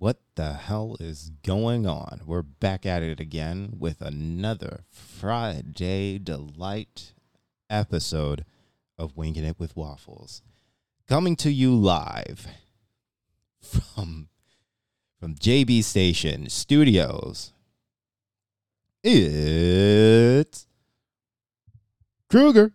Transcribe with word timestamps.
What 0.00 0.20
the 0.36 0.52
hell 0.52 0.96
is 1.00 1.32
going 1.42 1.84
on? 1.84 2.20
We're 2.24 2.42
back 2.42 2.86
at 2.86 3.02
it 3.02 3.18
again 3.18 3.74
with 3.80 4.00
another 4.00 4.84
Friday 4.92 6.18
Delight 6.18 7.14
episode 7.68 8.44
of 8.96 9.16
Winging 9.16 9.42
It 9.42 9.58
with 9.58 9.74
Waffles. 9.74 10.40
Coming 11.08 11.34
to 11.36 11.50
you 11.50 11.74
live 11.74 12.46
from 13.60 14.28
from 15.18 15.34
JB 15.34 15.82
Station 15.82 16.48
Studios. 16.48 17.52
It's 19.02 20.68
Kruger. 22.30 22.72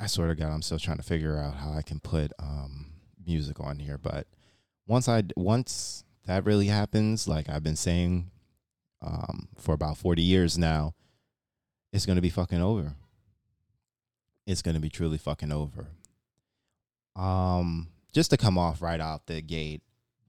I 0.00 0.06
swear 0.06 0.28
to 0.28 0.34
God, 0.34 0.50
I'm 0.50 0.62
still 0.62 0.78
trying 0.78 0.96
to 0.96 1.02
figure 1.02 1.36
out 1.36 1.56
how 1.56 1.74
I 1.74 1.82
can 1.82 2.00
put 2.00 2.32
um, 2.38 2.86
music 3.26 3.60
on 3.60 3.78
here. 3.78 3.98
But 3.98 4.26
once 4.86 5.08
I 5.08 5.24
once 5.36 6.04
that 6.26 6.46
really 6.46 6.66
happens, 6.66 7.28
like 7.28 7.50
I've 7.50 7.62
been 7.62 7.76
saying 7.76 8.30
um, 9.02 9.48
for 9.58 9.74
about 9.74 9.98
40 9.98 10.22
years 10.22 10.56
now, 10.56 10.94
it's 11.92 12.06
gonna 12.06 12.22
be 12.22 12.30
fucking 12.30 12.62
over. 12.62 12.94
It's 14.46 14.62
gonna 14.62 14.80
be 14.80 14.88
truly 14.88 15.18
fucking 15.18 15.52
over. 15.52 15.88
Um, 17.14 17.88
just 18.10 18.30
to 18.30 18.38
come 18.38 18.56
off 18.56 18.80
right 18.80 19.00
out 19.00 19.26
the 19.26 19.42
gate, 19.42 19.82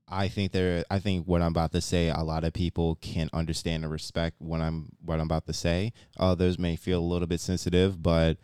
I 0.05 0.27
think 0.27 0.51
there. 0.51 0.83
I 0.91 0.99
think 0.99 1.27
what 1.27 1.41
I'm 1.41 1.51
about 1.51 1.71
to 1.71 1.81
say, 1.81 2.09
a 2.09 2.19
lot 2.19 2.43
of 2.43 2.51
people 2.51 2.95
can 2.95 3.29
understand 3.31 3.85
and 3.85 3.91
respect 3.91 4.35
what 4.39 4.59
I'm 4.59 4.89
what 4.99 5.21
I'm 5.21 5.27
about 5.27 5.45
to 5.47 5.53
say. 5.53 5.93
Others 6.19 6.59
may 6.59 6.75
feel 6.75 6.99
a 6.99 7.01
little 7.01 7.27
bit 7.27 7.39
sensitive, 7.39 8.03
but 8.03 8.37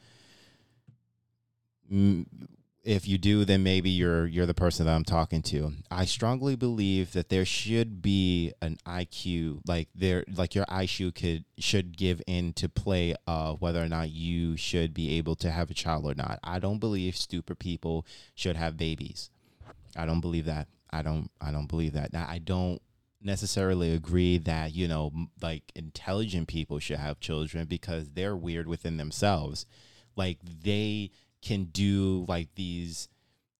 if 2.88 3.06
you 3.06 3.18
do, 3.18 3.44
then 3.44 3.64
maybe 3.64 3.90
you're 3.90 4.26
you're 4.26 4.46
the 4.46 4.54
person 4.54 4.86
that 4.86 4.96
I'm 4.96 5.04
talking 5.04 5.42
to. 5.44 5.74
I 5.92 6.06
strongly 6.06 6.56
believe 6.56 7.12
that 7.12 7.28
there 7.28 7.44
should 7.44 8.02
be 8.02 8.54
an 8.62 8.78
IQ, 8.88 9.60
like 9.68 9.90
there, 9.94 10.24
like 10.34 10.56
your 10.56 10.66
IQ 10.68 11.14
could 11.16 11.44
should 11.58 11.98
give 11.98 12.22
into 12.28 12.70
play 12.70 13.14
of 13.28 13.62
whether 13.62 13.84
or 13.84 13.90
not 13.90 14.10
you 14.10 14.56
should 14.56 14.94
be 14.94 15.18
able 15.18 15.36
to 15.36 15.52
have 15.52 15.70
a 15.70 15.74
child 15.74 16.06
or 16.06 16.16
not. 16.16 16.40
I 16.44 16.60
don't 16.60 16.80
believe 16.80 17.18
stupid 17.18 17.60
people 17.60 18.06
should 18.36 18.56
have 18.56 18.78
babies. 18.78 19.32
I 19.98 20.06
don't 20.06 20.22
believe 20.22 20.46
that. 20.46 20.70
I 20.90 21.02
don't. 21.02 21.30
I 21.42 21.52
don't 21.52 21.68
believe 21.68 21.92
that. 21.92 22.14
Now, 22.14 22.26
I 22.30 22.40
don't 22.40 22.82
necessarily 23.22 23.94
agree 23.94 24.38
that 24.38 24.74
you 24.74 24.88
know, 24.88 25.12
like 25.42 25.74
intelligent 25.76 26.48
people 26.48 26.80
should 26.80 27.00
have 27.00 27.20
children 27.20 27.68
because 27.68 28.12
they're 28.12 28.38
weird 28.38 28.66
within 28.66 28.96
themselves. 28.96 29.66
Like 30.16 30.38
they 30.64 31.12
can 31.42 31.66
do 31.66 32.26
like 32.28 32.50
these 32.56 33.10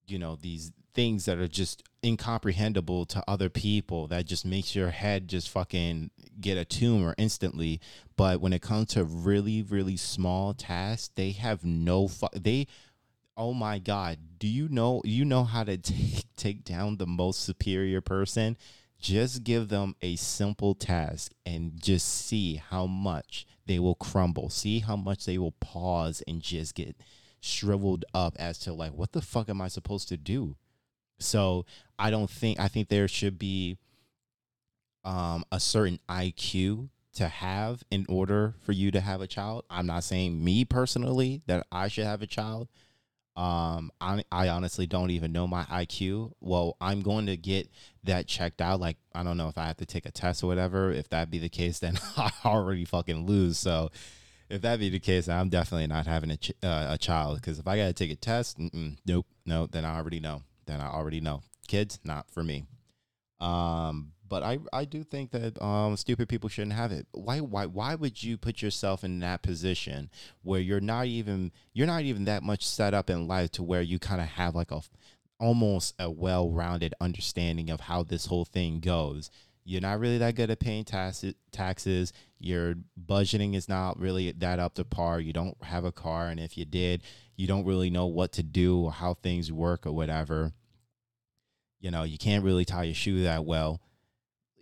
you 0.06 0.18
know 0.18 0.36
these 0.40 0.72
things 0.94 1.26
that 1.26 1.38
are 1.38 1.48
just 1.48 1.82
incomprehensible 2.04 3.06
to 3.06 3.22
other 3.28 3.48
people 3.48 4.08
that 4.08 4.26
just 4.26 4.44
makes 4.44 4.74
your 4.74 4.90
head 4.90 5.28
just 5.28 5.48
fucking 5.48 6.10
get 6.40 6.58
a 6.58 6.64
tumor 6.64 7.14
instantly. 7.18 7.80
But 8.16 8.40
when 8.40 8.52
it 8.52 8.62
comes 8.62 8.88
to 8.88 9.04
really 9.04 9.62
really 9.62 9.96
small 9.96 10.54
tasks 10.54 11.10
they 11.14 11.32
have 11.32 11.64
no 11.64 12.08
fu- 12.08 12.26
they 12.34 12.66
oh 13.36 13.54
my 13.54 13.78
god 13.78 14.18
do 14.38 14.48
you 14.48 14.68
know 14.68 15.00
you 15.04 15.24
know 15.24 15.44
how 15.44 15.64
to 15.64 15.76
take 15.76 16.24
take 16.36 16.64
down 16.64 16.96
the 16.96 17.06
most 17.06 17.44
superior 17.44 18.00
person? 18.00 18.56
Just 19.00 19.44
give 19.44 19.68
them 19.68 19.94
a 20.02 20.16
simple 20.16 20.74
task 20.74 21.30
and 21.46 21.80
just 21.80 22.26
see 22.26 22.56
how 22.56 22.86
much 22.86 23.46
they 23.66 23.78
will 23.78 23.94
crumble. 23.94 24.50
See 24.50 24.80
how 24.80 24.96
much 24.96 25.24
they 25.24 25.38
will 25.38 25.52
pause 25.52 26.20
and 26.26 26.42
just 26.42 26.74
get 26.74 26.96
shriveled 27.40 28.04
up 28.14 28.36
as 28.38 28.58
to 28.60 28.72
like 28.72 28.92
what 28.92 29.12
the 29.12 29.22
fuck 29.22 29.48
am 29.48 29.60
I 29.60 29.68
supposed 29.68 30.08
to 30.08 30.16
do? 30.16 30.56
So 31.18 31.66
I 31.98 32.10
don't 32.10 32.30
think 32.30 32.60
I 32.60 32.68
think 32.68 32.88
there 32.88 33.08
should 33.08 33.38
be 33.38 33.78
um, 35.04 35.44
a 35.50 35.60
certain 35.60 35.98
IQ 36.08 36.90
to 37.14 37.28
have 37.28 37.82
in 37.90 38.06
order 38.08 38.54
for 38.60 38.72
you 38.72 38.90
to 38.90 39.00
have 39.00 39.20
a 39.20 39.26
child. 39.26 39.64
I'm 39.68 39.86
not 39.86 40.04
saying 40.04 40.42
me 40.42 40.64
personally 40.64 41.42
that 41.46 41.66
I 41.72 41.88
should 41.88 42.04
have 42.04 42.22
a 42.22 42.26
child. 42.26 42.68
Um, 43.36 43.92
I, 44.00 44.24
I 44.32 44.48
honestly 44.48 44.86
don't 44.86 45.10
even 45.10 45.32
know 45.32 45.46
my 45.46 45.64
IQ. 45.64 46.32
Well, 46.40 46.76
I'm 46.80 47.02
going 47.02 47.26
to 47.26 47.36
get 47.36 47.68
that 48.04 48.26
checked 48.26 48.60
out. 48.60 48.80
Like, 48.80 48.96
I 49.14 49.22
don't 49.22 49.36
know 49.36 49.48
if 49.48 49.56
I 49.56 49.66
have 49.66 49.76
to 49.76 49.86
take 49.86 50.06
a 50.06 50.10
test 50.10 50.42
or 50.42 50.48
whatever. 50.48 50.90
If 50.90 51.08
that 51.10 51.30
be 51.30 51.38
the 51.38 51.48
case, 51.48 51.78
then 51.78 51.98
I 52.16 52.30
already 52.44 52.84
fucking 52.84 53.26
lose. 53.26 53.56
So 53.56 53.90
if 54.50 54.62
that 54.62 54.78
be 54.78 54.88
the 54.88 55.00
case, 55.00 55.28
I'm 55.28 55.48
definitely 55.48 55.86
not 55.86 56.06
having 56.06 56.30
a 56.30 56.36
ch- 56.36 56.52
uh, 56.62 56.88
a 56.90 56.98
child 56.98 57.36
because 57.36 57.58
if 57.58 57.66
I 57.66 57.76
got 57.76 57.86
to 57.86 57.92
take 57.92 58.10
a 58.10 58.16
test, 58.16 58.58
nope, 59.06 59.26
no, 59.44 59.66
then 59.66 59.84
I 59.84 59.96
already 59.96 60.20
know. 60.20 60.42
Then 60.66 60.80
I 60.80 60.88
already 60.88 61.20
know. 61.20 61.42
Kids, 61.66 61.98
not 62.04 62.30
for 62.30 62.42
me. 62.42 62.64
Um, 63.40 64.12
but 64.28 64.42
I 64.42 64.58
I 64.72 64.84
do 64.84 65.02
think 65.02 65.30
that 65.30 65.60
um 65.62 65.96
stupid 65.96 66.28
people 66.28 66.48
shouldn't 66.48 66.74
have 66.74 66.92
it. 66.92 67.06
Why 67.12 67.40
why 67.40 67.66
why 67.66 67.94
would 67.94 68.22
you 68.22 68.36
put 68.36 68.62
yourself 68.62 69.04
in 69.04 69.20
that 69.20 69.42
position 69.42 70.10
where 70.42 70.60
you're 70.60 70.80
not 70.80 71.06
even 71.06 71.52
you're 71.72 71.86
not 71.86 72.02
even 72.02 72.24
that 72.24 72.42
much 72.42 72.66
set 72.66 72.94
up 72.94 73.10
in 73.10 73.26
life 73.26 73.50
to 73.52 73.62
where 73.62 73.82
you 73.82 73.98
kind 73.98 74.20
of 74.20 74.28
have 74.28 74.54
like 74.54 74.70
a 74.70 74.80
almost 75.40 75.94
a 76.00 76.10
well-rounded 76.10 76.92
understanding 77.00 77.70
of 77.70 77.80
how 77.80 78.02
this 78.02 78.26
whole 78.26 78.44
thing 78.44 78.80
goes 78.80 79.30
you're 79.68 79.82
not 79.82 80.00
really 80.00 80.16
that 80.16 80.34
good 80.34 80.50
at 80.50 80.60
paying 80.60 80.82
tax- 80.82 81.26
taxes. 81.52 82.14
Your 82.38 82.76
budgeting 82.98 83.54
is 83.54 83.68
not 83.68 84.00
really 84.00 84.32
that 84.32 84.58
up 84.58 84.74
to 84.76 84.84
par. 84.84 85.20
You 85.20 85.34
don't 85.34 85.62
have 85.62 85.84
a 85.84 85.92
car, 85.92 86.28
and 86.28 86.40
if 86.40 86.56
you 86.56 86.64
did, 86.64 87.02
you 87.36 87.46
don't 87.46 87.66
really 87.66 87.90
know 87.90 88.06
what 88.06 88.32
to 88.32 88.42
do 88.42 88.84
or 88.84 88.92
how 88.92 89.12
things 89.12 89.52
work 89.52 89.86
or 89.86 89.92
whatever. 89.92 90.52
You 91.80 91.90
know, 91.90 92.02
you 92.04 92.16
can't 92.16 92.44
really 92.44 92.64
tie 92.64 92.84
your 92.84 92.94
shoe 92.94 93.24
that 93.24 93.44
well. 93.44 93.82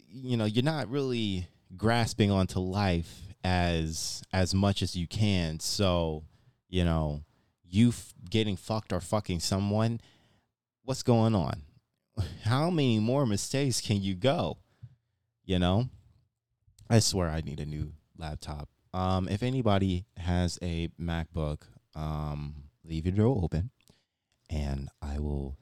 You 0.09 0.37
know, 0.37 0.45
you're 0.45 0.65
not 0.65 0.89
really 0.89 1.47
grasping 1.77 2.33
onto 2.33 2.59
life 2.59 3.21
as 3.45 4.25
as 4.33 4.55
much 4.55 4.83
as 4.83 4.97
you 4.97 5.07
can. 5.07 5.61
So, 5.61 6.25
you 6.69 6.85
know, 6.85 7.23
you 7.63 7.91
f- 7.91 8.13
getting 8.29 8.57
fucked 8.57 8.93
or 8.93 9.01
fucking 9.01 9.39
someone, 9.39 10.01
what's 10.83 11.05
going 11.05 11.37
on? 11.37 11.63
How 12.43 12.71
many 12.71 12.99
more 12.99 13.25
mistakes 13.25 13.81
can 13.81 14.03
you 14.03 14.17
go? 14.17 14.59
You 15.47 15.59
know? 15.59 15.89
I 16.91 16.99
swear 16.99 17.31
i 17.31 17.41
need 17.41 17.61
a 17.61 17.67
new 17.67 17.95
laptop. 18.19 18.69
Um 18.93 19.29
if 19.29 19.43
anybody 19.43 20.05
has 20.17 20.59
a 20.63 20.89
macbook 21.01 21.63
um 21.95 22.65
leave 22.85 23.07
your 23.07 23.15
door 23.15 23.41
open 23.43 23.71
and 24.51 24.89
i 25.01 25.19
will 25.19 25.57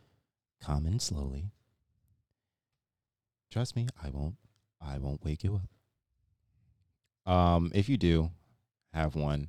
come 0.61 0.87
in 0.87 0.99
slowly. 0.99 1.53
Trust 3.51 3.77
me 3.77 3.87
i 4.03 4.11
won't 4.11 4.37
i 4.81 4.99
won't 4.99 5.25
wake 5.25 5.45
you 5.45 5.61
up. 7.27 7.33
Um 7.33 7.71
if 7.75 7.89
you 7.89 7.97
do 7.97 8.31
have 8.93 9.17
one 9.17 9.49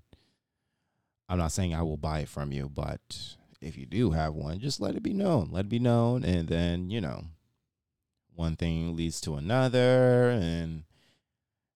i'm 1.29 1.37
not 1.37 1.51
saying 1.51 1.73
i 1.73 1.81
will 1.81 1.97
buy 1.97 2.19
it 2.19 2.29
from 2.29 2.51
you 2.51 2.67
but 2.67 3.35
if 3.61 3.77
you 3.77 3.85
do 3.85 4.11
have 4.11 4.33
one 4.33 4.59
just 4.59 4.81
let 4.81 4.95
it 4.95 5.03
be 5.03 5.13
known 5.13 5.49
let 5.51 5.65
it 5.65 5.69
be 5.69 5.79
known 5.79 6.23
and 6.23 6.47
then 6.47 6.89
you 6.89 6.99
know 6.99 7.25
one 8.35 8.55
thing 8.55 8.95
leads 8.95 9.19
to 9.21 9.35
another 9.35 10.29
and 10.29 10.83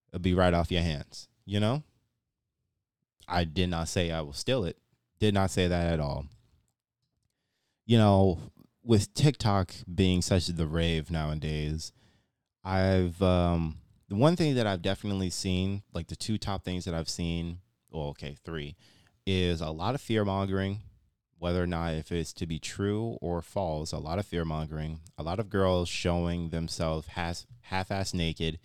it'll 0.09 0.21
be 0.21 0.33
right 0.33 0.53
off 0.53 0.71
your 0.71 0.81
hands, 0.81 1.27
you 1.45 1.59
know? 1.59 1.83
I 3.27 3.43
did 3.43 3.69
not 3.69 3.87
say 3.87 4.11
I 4.11 4.21
will 4.21 4.33
steal 4.33 4.63
it. 4.63 4.77
Did 5.19 5.33
not 5.33 5.51
say 5.51 5.67
that 5.67 5.93
at 5.93 5.99
all. 5.99 6.25
You 7.85 7.97
know, 7.97 8.39
with 8.83 9.13
TikTok 9.13 9.71
being 9.93 10.21
such 10.21 10.47
the 10.47 10.67
rave 10.67 11.11
nowadays, 11.11 11.91
I've 12.63 13.21
um 13.21 13.77
the 14.09 14.15
one 14.15 14.35
thing 14.35 14.55
that 14.55 14.65
I've 14.65 14.81
definitely 14.81 15.29
seen, 15.29 15.83
like 15.93 16.07
the 16.07 16.15
two 16.15 16.37
top 16.39 16.63
things 16.63 16.85
that 16.85 16.95
I've 16.95 17.09
seen, 17.09 17.59
well, 17.91 18.07
okay, 18.07 18.35
three, 18.43 18.75
is 19.25 19.61
a 19.61 19.69
lot 19.69 19.93
of 19.93 20.01
fear 20.01 20.25
mongering 20.25 20.81
whether 21.39 21.63
or 21.63 21.67
not 21.67 21.93
if 21.93 22.11
it's 22.11 22.33
to 22.33 22.45
be 22.45 22.59
true 22.59 23.17
or 23.21 23.41
false, 23.41 23.91
a 23.91 23.97
lot 23.97 24.19
of 24.19 24.25
fear 24.25 24.45
mongering, 24.45 24.99
a 25.17 25.23
lot 25.23 25.39
of 25.39 25.49
girls 25.49 25.89
showing 25.89 26.49
themselves 26.49 27.07
half 27.07 27.91
ass 27.91 28.13
naked 28.13 28.59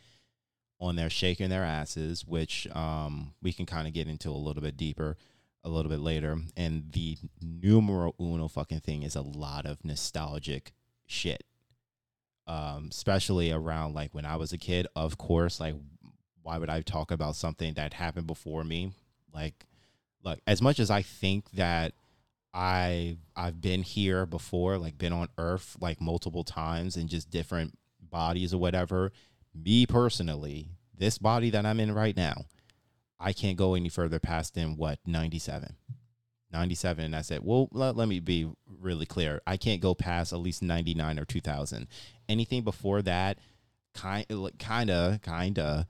on 0.81 0.97
their 0.97 1.09
shaking 1.09 1.49
their 1.49 1.65
asses, 1.65 2.27
which 2.27 2.67
um, 2.75 3.33
we 3.41 3.53
can 3.53 3.65
kind 3.65 3.87
of 3.87 3.95
get 3.95 4.09
into 4.09 4.29
a 4.29 4.33
little 4.33 4.63
bit 4.63 4.77
deeper 4.77 5.17
a 5.63 5.69
little 5.69 5.91
bit 5.91 6.01
later. 6.01 6.37
And 6.57 6.93
the 6.93 7.17
numero 7.41 8.15
uno 8.21 8.49
fucking 8.49 8.81
thing 8.81 9.03
is 9.03 9.17
a 9.17 9.23
lot 9.23 9.67
of 9.67 9.85
nostalgic 9.85 10.73
shit. 11.07 11.45
Um, 12.47 12.89
especially 12.91 13.51
around 13.51 13.95
like 13.95 14.15
when 14.15 14.27
I 14.27 14.37
was 14.37 14.53
a 14.53 14.59
kid, 14.59 14.87
of 14.95 15.17
course, 15.17 15.59
like 15.61 15.75
why 16.43 16.59
would 16.59 16.69
I 16.69 16.83
talk 16.83 17.11
about 17.11 17.37
something 17.37 17.75
that 17.75 17.95
happened 17.95 18.27
before 18.27 18.65
me? 18.65 18.93
Like, 19.33 19.65
look, 20.23 20.41
as 20.47 20.61
much 20.61 20.79
as 20.79 20.91
I 20.91 21.01
think 21.01 21.51
that 21.53 21.95
I 22.55 23.19
I've 23.35 23.61
been 23.61 23.83
here 23.83 24.25
before, 24.25 24.79
like 24.79 24.97
been 24.97 25.13
on 25.13 25.29
Earth 25.37 25.77
like 25.81 26.01
multiple 26.01 26.45
times 26.45 26.97
in 26.97 27.09
just 27.09 27.29
different 27.29 27.77
bodies 28.01 28.55
or 28.55 28.59
whatever. 28.59 29.11
Me 29.53 29.87
personally, 29.87 30.69
this 30.97 31.19
body 31.19 31.51
that 31.51 31.67
I'm 31.67 31.81
in 31.81 31.93
right 31.93 32.17
now, 32.17 32.45
I 33.19 33.33
can't 33.33 33.59
go 33.59 33.75
any 33.75 33.89
further 33.89 34.21
past 34.21 34.55
than 34.55 34.77
what 34.77 35.01
97. 35.05 35.77
97 36.53 37.05
and 37.07 37.15
that's 37.15 37.33
it. 37.33 37.43
Well, 37.43 37.69
let, 37.73 37.97
let 37.97 38.07
me 38.07 38.21
be 38.21 38.49
really 38.81 39.07
clear. 39.07 39.43
I 39.45 39.57
can't 39.57 39.81
go 39.81 39.93
past 39.93 40.33
at 40.33 40.39
least 40.39 40.63
99 40.63 41.19
or 41.19 41.25
2000. 41.25 41.89
Anything 42.29 42.63
before 42.63 43.03
that, 43.03 43.39
kind 43.95 44.27
kinda 44.59 45.21
kinda 45.23 45.87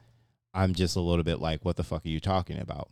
I'm 0.55 0.73
just 0.73 0.97
a 0.97 1.01
little 1.01 1.25
bit 1.25 1.41
like 1.41 1.65
what 1.65 1.77
the 1.77 1.85
fuck 1.85 2.07
are 2.07 2.09
you 2.09 2.21
talking 2.21 2.59
about? 2.59 2.89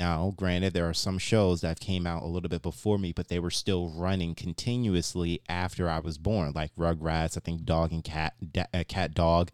Now, 0.00 0.32
granted, 0.34 0.72
there 0.72 0.88
are 0.88 0.94
some 0.94 1.18
shows 1.18 1.60
that 1.60 1.78
came 1.78 2.06
out 2.06 2.22
a 2.22 2.26
little 2.26 2.48
bit 2.48 2.62
before 2.62 2.96
me, 2.96 3.12
but 3.12 3.28
they 3.28 3.38
were 3.38 3.50
still 3.50 3.90
running 3.90 4.34
continuously 4.34 5.42
after 5.46 5.90
I 5.90 5.98
was 5.98 6.16
born, 6.16 6.52
like 6.54 6.74
Rugrats, 6.74 7.36
I 7.36 7.40
think 7.40 7.66
Dog 7.66 7.92
and 7.92 8.02
Cat, 8.02 8.32
uh, 8.72 8.82
Cat 8.88 9.12
Dog, 9.12 9.50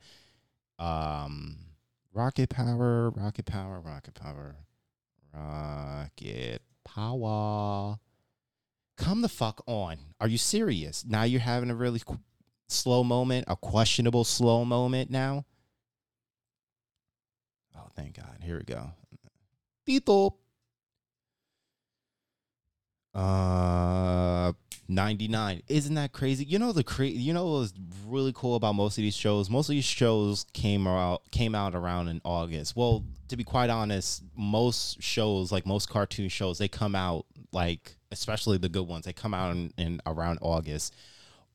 um, 0.78 1.56
Rocket 2.14 2.48
Power, 2.48 3.10
Rocket 3.10 3.44
Power, 3.44 3.81
Rocket 3.81 4.14
Power, 4.14 4.54
Rocket 5.34 6.62
Power. 6.84 7.99
Come 8.96 9.22
the 9.22 9.28
fuck 9.28 9.64
on. 9.66 9.96
Are 10.20 10.28
you 10.28 10.38
serious? 10.38 11.04
Now 11.04 11.25
you're 11.25 11.40
having 11.40 11.70
a 11.70 11.75
really 11.75 11.99
qu- 11.99 12.20
slow 12.69 13.02
moment, 13.02 13.46
a 13.49 13.56
questionable 13.56 14.22
slow 14.22 14.64
moment 14.64 15.10
now? 15.10 15.44
Oh, 17.76 17.88
thank 17.96 18.16
God. 18.16 18.38
Here 18.42 18.58
we 18.58 18.62
go. 18.62 18.92
Tito. 19.86 20.36
Uh, 23.14 24.52
99. 24.88 25.62
Isn't 25.68 25.94
that 25.94 26.12
crazy? 26.12 26.44
You 26.44 26.58
know 26.58 26.72
the 26.72 26.84
cra- 26.84 27.06
you 27.06 27.32
know 27.32 27.44
what 27.46 27.60
was 27.60 27.74
really 28.06 28.32
cool 28.34 28.56
about 28.56 28.74
most 28.74 28.98
of 28.98 29.02
these 29.02 29.16
shows? 29.16 29.48
Most 29.48 29.68
of 29.68 29.74
these 29.74 29.84
shows 29.84 30.44
came 30.52 30.86
out 30.86 31.22
came 31.30 31.54
out 31.54 31.74
around 31.74 32.08
in 32.08 32.20
August. 32.24 32.76
Well, 32.76 33.04
to 33.28 33.36
be 33.36 33.44
quite 33.44 33.70
honest, 33.70 34.22
most 34.36 35.02
shows, 35.02 35.50
like 35.50 35.66
most 35.66 35.88
cartoon 35.88 36.28
shows, 36.28 36.58
they 36.58 36.68
come 36.68 36.94
out 36.94 37.24
like 37.52 37.96
especially 38.10 38.58
the 38.58 38.68
good 38.68 38.86
ones, 38.86 39.04
they 39.06 39.12
come 39.12 39.34
out 39.34 39.52
in, 39.52 39.72
in 39.78 40.00
around 40.04 40.38
August. 40.42 40.94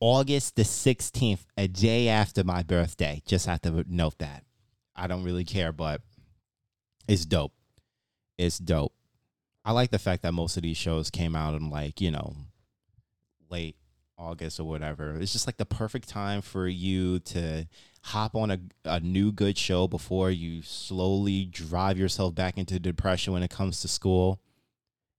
August 0.00 0.56
the 0.56 0.62
16th, 0.62 1.46
a 1.56 1.68
day 1.68 2.08
after 2.08 2.42
my 2.42 2.64
birthday. 2.64 3.22
Just 3.24 3.46
have 3.46 3.60
to 3.62 3.84
note 3.88 4.18
that. 4.18 4.42
I 4.96 5.06
don't 5.06 5.22
really 5.22 5.44
care, 5.44 5.70
but 5.70 6.00
it's 7.06 7.24
dope 7.24 7.52
it's 8.42 8.58
dope. 8.58 8.92
I 9.64 9.72
like 9.72 9.90
the 9.90 9.98
fact 9.98 10.22
that 10.22 10.32
most 10.32 10.56
of 10.56 10.62
these 10.62 10.76
shows 10.76 11.10
came 11.10 11.36
out 11.36 11.54
in 11.54 11.70
like, 11.70 12.00
you 12.00 12.10
know, 12.10 12.34
late 13.48 13.76
August 14.18 14.58
or 14.58 14.64
whatever. 14.64 15.16
It's 15.20 15.32
just 15.32 15.46
like 15.46 15.56
the 15.56 15.64
perfect 15.64 16.08
time 16.08 16.42
for 16.42 16.66
you 16.66 17.20
to 17.20 17.66
hop 18.02 18.34
on 18.34 18.50
a, 18.50 18.58
a 18.84 19.00
new 19.00 19.30
good 19.30 19.56
show 19.56 19.86
before 19.86 20.30
you 20.30 20.62
slowly 20.62 21.44
drive 21.44 21.98
yourself 21.98 22.34
back 22.34 22.58
into 22.58 22.80
depression 22.80 23.32
when 23.32 23.42
it 23.42 23.50
comes 23.50 23.80
to 23.80 23.88
school. 23.88 24.40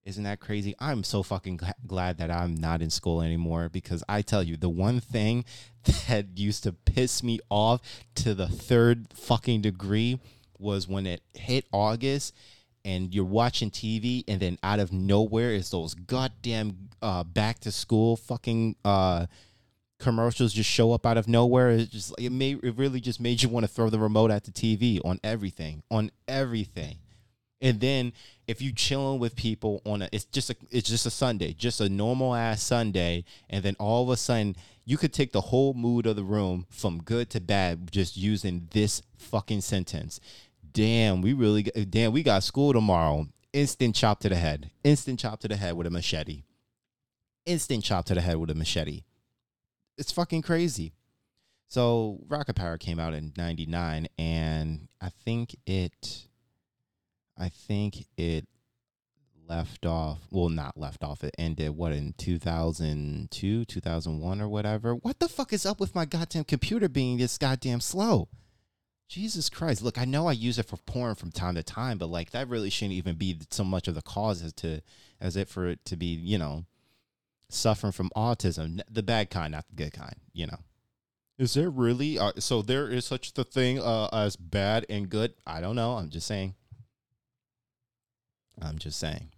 Isn't 0.04 0.26
that 0.26 0.42
crazy? 0.42 0.76
I'm 0.80 1.06
so 1.06 1.24
fucking 1.24 1.62
glad 1.88 2.18
that 2.18 2.30
I'm 2.30 2.56
not 2.56 2.82
in 2.82 2.90
school 2.90 3.22
anymore 3.22 3.70
because 3.70 4.04
I 4.10 4.22
tell 4.22 4.44
you, 4.44 4.58
the 4.58 4.68
one 4.68 5.00
thing 5.00 5.46
that 6.10 6.38
used 6.38 6.64
to 6.64 6.74
piss 6.74 7.24
me 7.24 7.40
off 7.50 7.82
to 8.16 8.34
the 8.34 8.48
third 8.48 9.08
fucking 9.14 9.62
degree 9.62 10.20
was 10.60 10.88
when 10.88 11.06
it 11.06 11.22
hit 11.34 11.66
August 11.72 12.34
and 12.86 13.14
you're 13.14 13.26
watching 13.26 13.72
TV, 13.72 14.24
and 14.28 14.40
then 14.40 14.58
out 14.64 14.80
of 14.80 14.92
nowhere 14.92 15.52
is 15.52 15.70
those 15.70 15.94
goddamn 15.94 16.90
uh, 17.02 17.24
back 17.24 17.60
to 17.60 17.72
school 17.72 18.16
fucking 18.16 18.76
uh, 18.84 19.26
commercials 20.00 20.54
just 20.54 20.70
show 20.70 20.92
up 20.92 21.06
out 21.06 21.18
of 21.18 21.28
nowhere. 21.28 21.72
It 21.72 21.90
just 21.90 22.14
it 22.20 22.32
made 22.32 22.64
it 22.64 22.76
really 22.78 23.00
just 23.00 23.20
made 23.20 23.42
you 23.42 23.50
want 23.50 23.66
to 23.66 23.72
throw 23.72 23.90
the 23.90 24.00
remote 24.00 24.32
at 24.32 24.44
the 24.44 24.52
TV 24.52 25.00
on 25.04 25.20
everything, 25.24 25.84
on 25.90 26.12
everything. 26.28 26.98
And 27.62 27.80
then 27.80 28.12
if 28.46 28.62
you 28.62 28.74
chilling 28.74 29.20
with 29.20 29.38
people 29.38 29.82
on 29.86 30.02
a, 30.02 30.10
it's 30.12 30.26
just 30.26 30.50
a, 30.50 30.56
it's 30.70 30.90
just 30.90 31.06
a 31.06 31.10
Sunday, 31.10 31.54
just 31.54 31.80
a 31.80 31.88
normal 31.88 32.36
ass 32.36 32.62
Sunday, 32.62 33.24
and 33.50 33.64
then 33.64 33.78
all 33.80 34.04
of 34.04 34.10
a 34.10 34.18
sudden 34.18 34.58
you 34.84 34.98
could 34.98 35.14
take 35.14 35.32
the 35.32 35.40
whole 35.40 35.74
mood 35.74 36.06
of 36.06 36.18
the 36.18 36.24
room 36.24 36.66
from 36.70 37.02
good 37.02 37.30
to 37.30 37.40
bad 37.40 37.90
just 37.90 38.18
using 38.18 38.68
this 38.72 39.02
fucking 39.16 39.62
sentence 39.62 40.20
damn, 40.74 41.22
we 41.22 41.34
really, 41.34 41.64
damn, 41.64 42.12
we 42.12 42.24
got 42.24 42.44
school 42.44 42.74
tomorrow. 42.74 43.28
Instant 43.54 43.96
chop 43.96 44.20
to 44.22 44.30
the 44.30 44.36
head. 44.36 44.72
Instant 44.84 45.20
chop 45.20 45.40
to 45.42 45.48
the 45.48 45.56
head 45.56 45.76
with 45.76 45.88
a 45.88 45.92
machete. 45.92 46.44
Instant 47.46 47.84
chop 47.84 48.06
to 48.06 48.16
the 48.16 48.22
head 48.22 48.38
with 48.38 48.50
a 48.50 48.56
machete. 48.56 49.04
It's 49.98 50.12
fucking 50.12 50.42
crazy. 50.42 50.94
So 51.68 52.20
Rocket 52.28 52.56
Power 52.56 52.78
came 52.78 53.00
out 53.00 53.14
in 53.14 53.34
99 53.38 54.08
and 54.18 54.88
I 55.02 55.10
think 55.10 55.56
it 55.66 56.28
I 57.38 57.50
think 57.50 58.06
it 58.16 58.48
left 59.48 59.86
off 59.86 60.20
well 60.30 60.50
not 60.50 60.78
left 60.78 61.04
off 61.04 61.24
it 61.24 61.36
ended 61.38 61.72
what 61.72 61.92
in 61.92 62.14
2002 62.18 63.66
2001 63.66 64.42
or 64.42 64.48
whatever 64.48 64.96
what 64.96 65.20
the 65.20 65.28
fuck 65.28 65.52
is 65.52 65.66
up 65.66 65.80
with 65.80 65.94
my 65.94 66.06
goddamn 66.06 66.46
computer 66.46 66.88
being 66.88 67.18
this 67.18 67.38
goddamn 67.38 67.82
slow 67.82 68.30
Jesus 69.08 69.50
Christ. 69.50 69.82
Look, 69.82 69.98
I 69.98 70.06
know 70.06 70.28
I 70.28 70.32
use 70.32 70.58
it 70.58 70.66
for 70.66 70.78
porn 70.78 71.16
from 71.16 71.32
time 71.32 71.56
to 71.56 71.64
time, 71.64 71.98
but 71.98 72.08
like 72.08 72.32
that 72.32 72.48
really 72.48 72.70
shouldn't 72.70 72.98
even 72.98 73.16
be 73.16 73.38
so 73.52 73.64
much 73.64 73.88
of 73.88 73.96
the 73.96 74.02
cause 74.02 74.42
as 74.42 74.54
to 74.54 74.82
as 75.22 75.36
it 75.36 75.48
for 75.48 75.68
it 75.68 75.86
to 75.86 75.96
be, 75.96 76.08
you 76.08 76.38
know, 76.38 76.66
suffering 77.50 77.92
from 77.92 78.10
autism, 78.16 78.82
the 78.90 79.04
bad 79.04 79.30
kind, 79.30 79.52
not 79.52 79.68
the 79.68 79.76
good 79.76 79.94
kind, 79.94 80.16
you 80.34 80.48
know. 80.48 80.58
Is 81.38 81.54
there 81.54 81.70
really 81.70 82.18
uh, 82.18 82.34
so 82.40 82.62
there 82.62 82.88
is 82.88 83.06
such 83.06 83.34
the 83.34 83.44
thing 83.44 83.80
uh, 83.80 84.08
as 84.14 84.36
bad 84.36 84.86
and 84.90 85.10
good? 85.10 85.34
I 85.46 85.62
don't 85.62 85.76
know. 85.76 85.94
I'm 85.94 86.10
just 86.10 86.28
saying. 86.28 86.56
I'm 88.62 88.78
just 88.78 89.00
saying. 89.00 89.30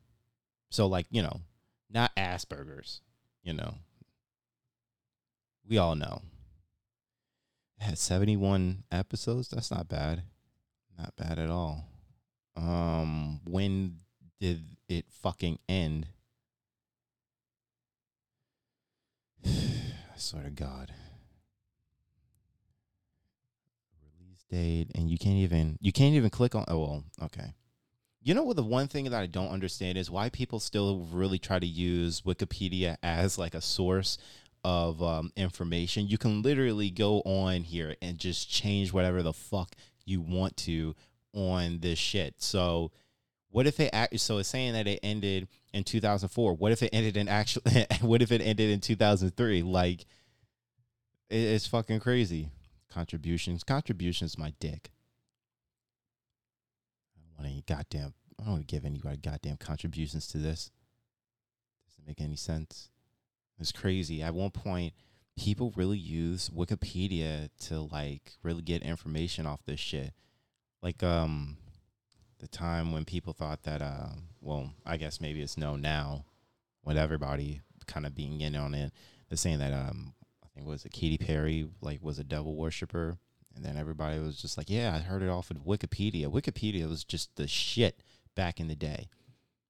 So 0.69 0.87
like, 0.87 1.07
you 1.09 1.21
know, 1.21 1.41
not 1.89 2.15
Asperger's, 2.15 3.01
you 3.43 3.53
know. 3.53 3.75
We 5.67 5.77
all 5.77 5.95
know 5.95 6.21
had 7.79 7.97
71 7.97 8.83
episodes. 8.91 9.49
That's 9.49 9.71
not 9.71 9.87
bad. 9.87 10.23
Not 10.97 11.15
bad 11.15 11.39
at 11.39 11.49
all. 11.49 11.87
Um, 12.55 13.41
when 13.43 13.97
did 14.39 14.63
it 14.87 15.05
fucking 15.09 15.59
end? 15.67 16.07
I 19.45 19.49
swear 20.15 20.43
to 20.43 20.49
God. 20.49 20.93
Release 24.19 24.43
date, 24.49 24.91
and 24.95 25.09
you 25.09 25.17
can't 25.17 25.37
even 25.37 25.77
you 25.81 25.91
can't 25.91 26.15
even 26.15 26.29
click 26.29 26.55
on. 26.55 26.63
Oh 26.67 26.79
well, 26.79 27.03
okay. 27.23 27.53
You 28.21 28.33
know 28.33 28.43
what? 28.43 28.55
The 28.55 28.63
one 28.63 28.87
thing 28.87 29.03
that 29.05 29.13
I 29.21 29.27
don't 29.27 29.49
understand 29.49 29.99
is 29.99 30.09
why 30.09 30.29
people 30.29 30.59
still 30.59 31.07
really 31.11 31.37
try 31.37 31.59
to 31.59 31.67
use 31.67 32.21
Wikipedia 32.21 32.97
as 33.03 33.37
like 33.37 33.53
a 33.53 33.61
source 33.61 34.17
of 34.65 35.03
um, 35.03 35.31
information. 35.35 36.07
You 36.07 36.17
can 36.17 36.41
literally 36.41 36.89
go 36.89 37.21
on 37.21 37.61
here 37.61 37.95
and 38.01 38.17
just 38.17 38.49
change 38.49 38.91
whatever 38.91 39.21
the 39.21 39.31
fuck 39.31 39.75
you 40.05 40.21
want 40.21 40.57
to 40.57 40.95
on 41.33 41.81
this 41.81 41.99
shit. 41.99 42.41
So, 42.41 42.91
what 43.51 43.67
if 43.67 43.79
it 43.79 43.91
act? 43.93 44.19
So 44.19 44.39
it's 44.39 44.49
saying 44.49 44.73
that 44.73 44.87
it 44.87 44.99
ended 45.03 45.49
in 45.71 45.83
2004. 45.83 46.55
What 46.55 46.71
if 46.71 46.81
it 46.81 46.89
ended 46.93 47.15
in 47.15 47.27
actually? 47.27 47.85
what 48.01 48.23
if 48.23 48.31
it 48.31 48.41
ended 48.41 48.71
in 48.71 48.79
2003? 48.81 49.61
Like, 49.61 50.01
it, 51.29 51.35
it's 51.35 51.67
fucking 51.67 51.99
crazy. 51.99 52.49
Contributions, 52.89 53.63
contributions, 53.63 54.35
my 54.35 54.51
dick. 54.59 54.89
I 57.15 57.21
don't 57.21 57.37
want 57.37 57.53
any 57.53 57.63
goddamn. 57.67 58.15
I 58.39 58.45
don't 58.45 58.53
want 58.53 58.67
to 58.67 58.75
give 58.75 58.83
anybody 58.83 59.17
goddamn 59.17 59.57
contributions 59.57 60.25
to 60.29 60.39
this. 60.39 60.71
Doesn't 61.87 62.07
make 62.07 62.19
any 62.19 62.35
sense. 62.35 62.89
It's 63.59 63.71
crazy. 63.71 64.21
At 64.21 64.33
one 64.33 64.51
point, 64.51 64.93
people 65.37 65.73
really 65.75 65.97
use 65.97 66.49
Wikipedia 66.49 67.49
to 67.67 67.81
like 67.81 68.33
really 68.43 68.61
get 68.61 68.83
information 68.83 69.45
off 69.45 69.65
this 69.65 69.79
shit. 69.79 70.13
Like 70.81 71.03
um 71.03 71.57
the 72.39 72.47
time 72.47 72.91
when 72.91 73.05
people 73.05 73.33
thought 73.33 73.63
that 73.63 73.81
uh 73.81 74.09
well, 74.41 74.71
I 74.85 74.97
guess 74.97 75.21
maybe 75.21 75.41
it's 75.41 75.57
known 75.57 75.81
now 75.81 76.25
with 76.83 76.97
everybody 76.97 77.61
kind 77.87 78.05
of 78.05 78.15
being 78.15 78.41
in 78.41 78.55
on 78.55 78.73
it. 78.73 78.91
They're 79.29 79.37
saying 79.37 79.59
that 79.59 79.73
um 79.73 80.13
I 80.43 80.47
think 80.53 80.67
was 80.67 80.85
it 80.85 80.91
Katy 80.93 81.17
Perry 81.17 81.67
like 81.81 82.03
was 82.03 82.19
a 82.19 82.23
devil 82.23 82.55
worshiper 82.55 83.17
and 83.55 83.63
then 83.63 83.77
everybody 83.77 84.19
was 84.19 84.41
just 84.41 84.57
like, 84.57 84.69
Yeah, 84.69 84.93
I 84.95 84.99
heard 84.99 85.21
it 85.21 85.29
off 85.29 85.51
of 85.51 85.57
Wikipedia. 85.57 86.27
Wikipedia 86.27 86.87
was 86.89 87.03
just 87.03 87.35
the 87.35 87.47
shit 87.47 88.03
back 88.35 88.59
in 88.59 88.67
the 88.67 88.75
day. 88.75 89.09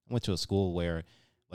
I 0.09 0.13
went 0.13 0.23
to 0.25 0.33
a 0.33 0.37
school 0.37 0.73
where 0.73 1.03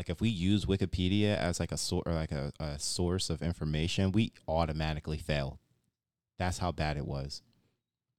like 0.01 0.09
if 0.09 0.23
we 0.23 0.31
use 0.31 0.65
Wikipedia 0.65 1.37
as 1.37 1.61
like 1.61 1.73
a 1.73 1.77
sort 1.77 2.07
or 2.07 2.15
like 2.15 2.33
a, 2.33 2.55
a 2.59 2.79
source 2.79 3.29
of 3.29 3.43
information, 3.43 4.13
we 4.13 4.33
automatically 4.49 5.19
fail. 5.19 5.61
That's 6.39 6.57
how 6.57 6.73
bad 6.73 6.97
it 6.97 7.05
was. 7.05 7.43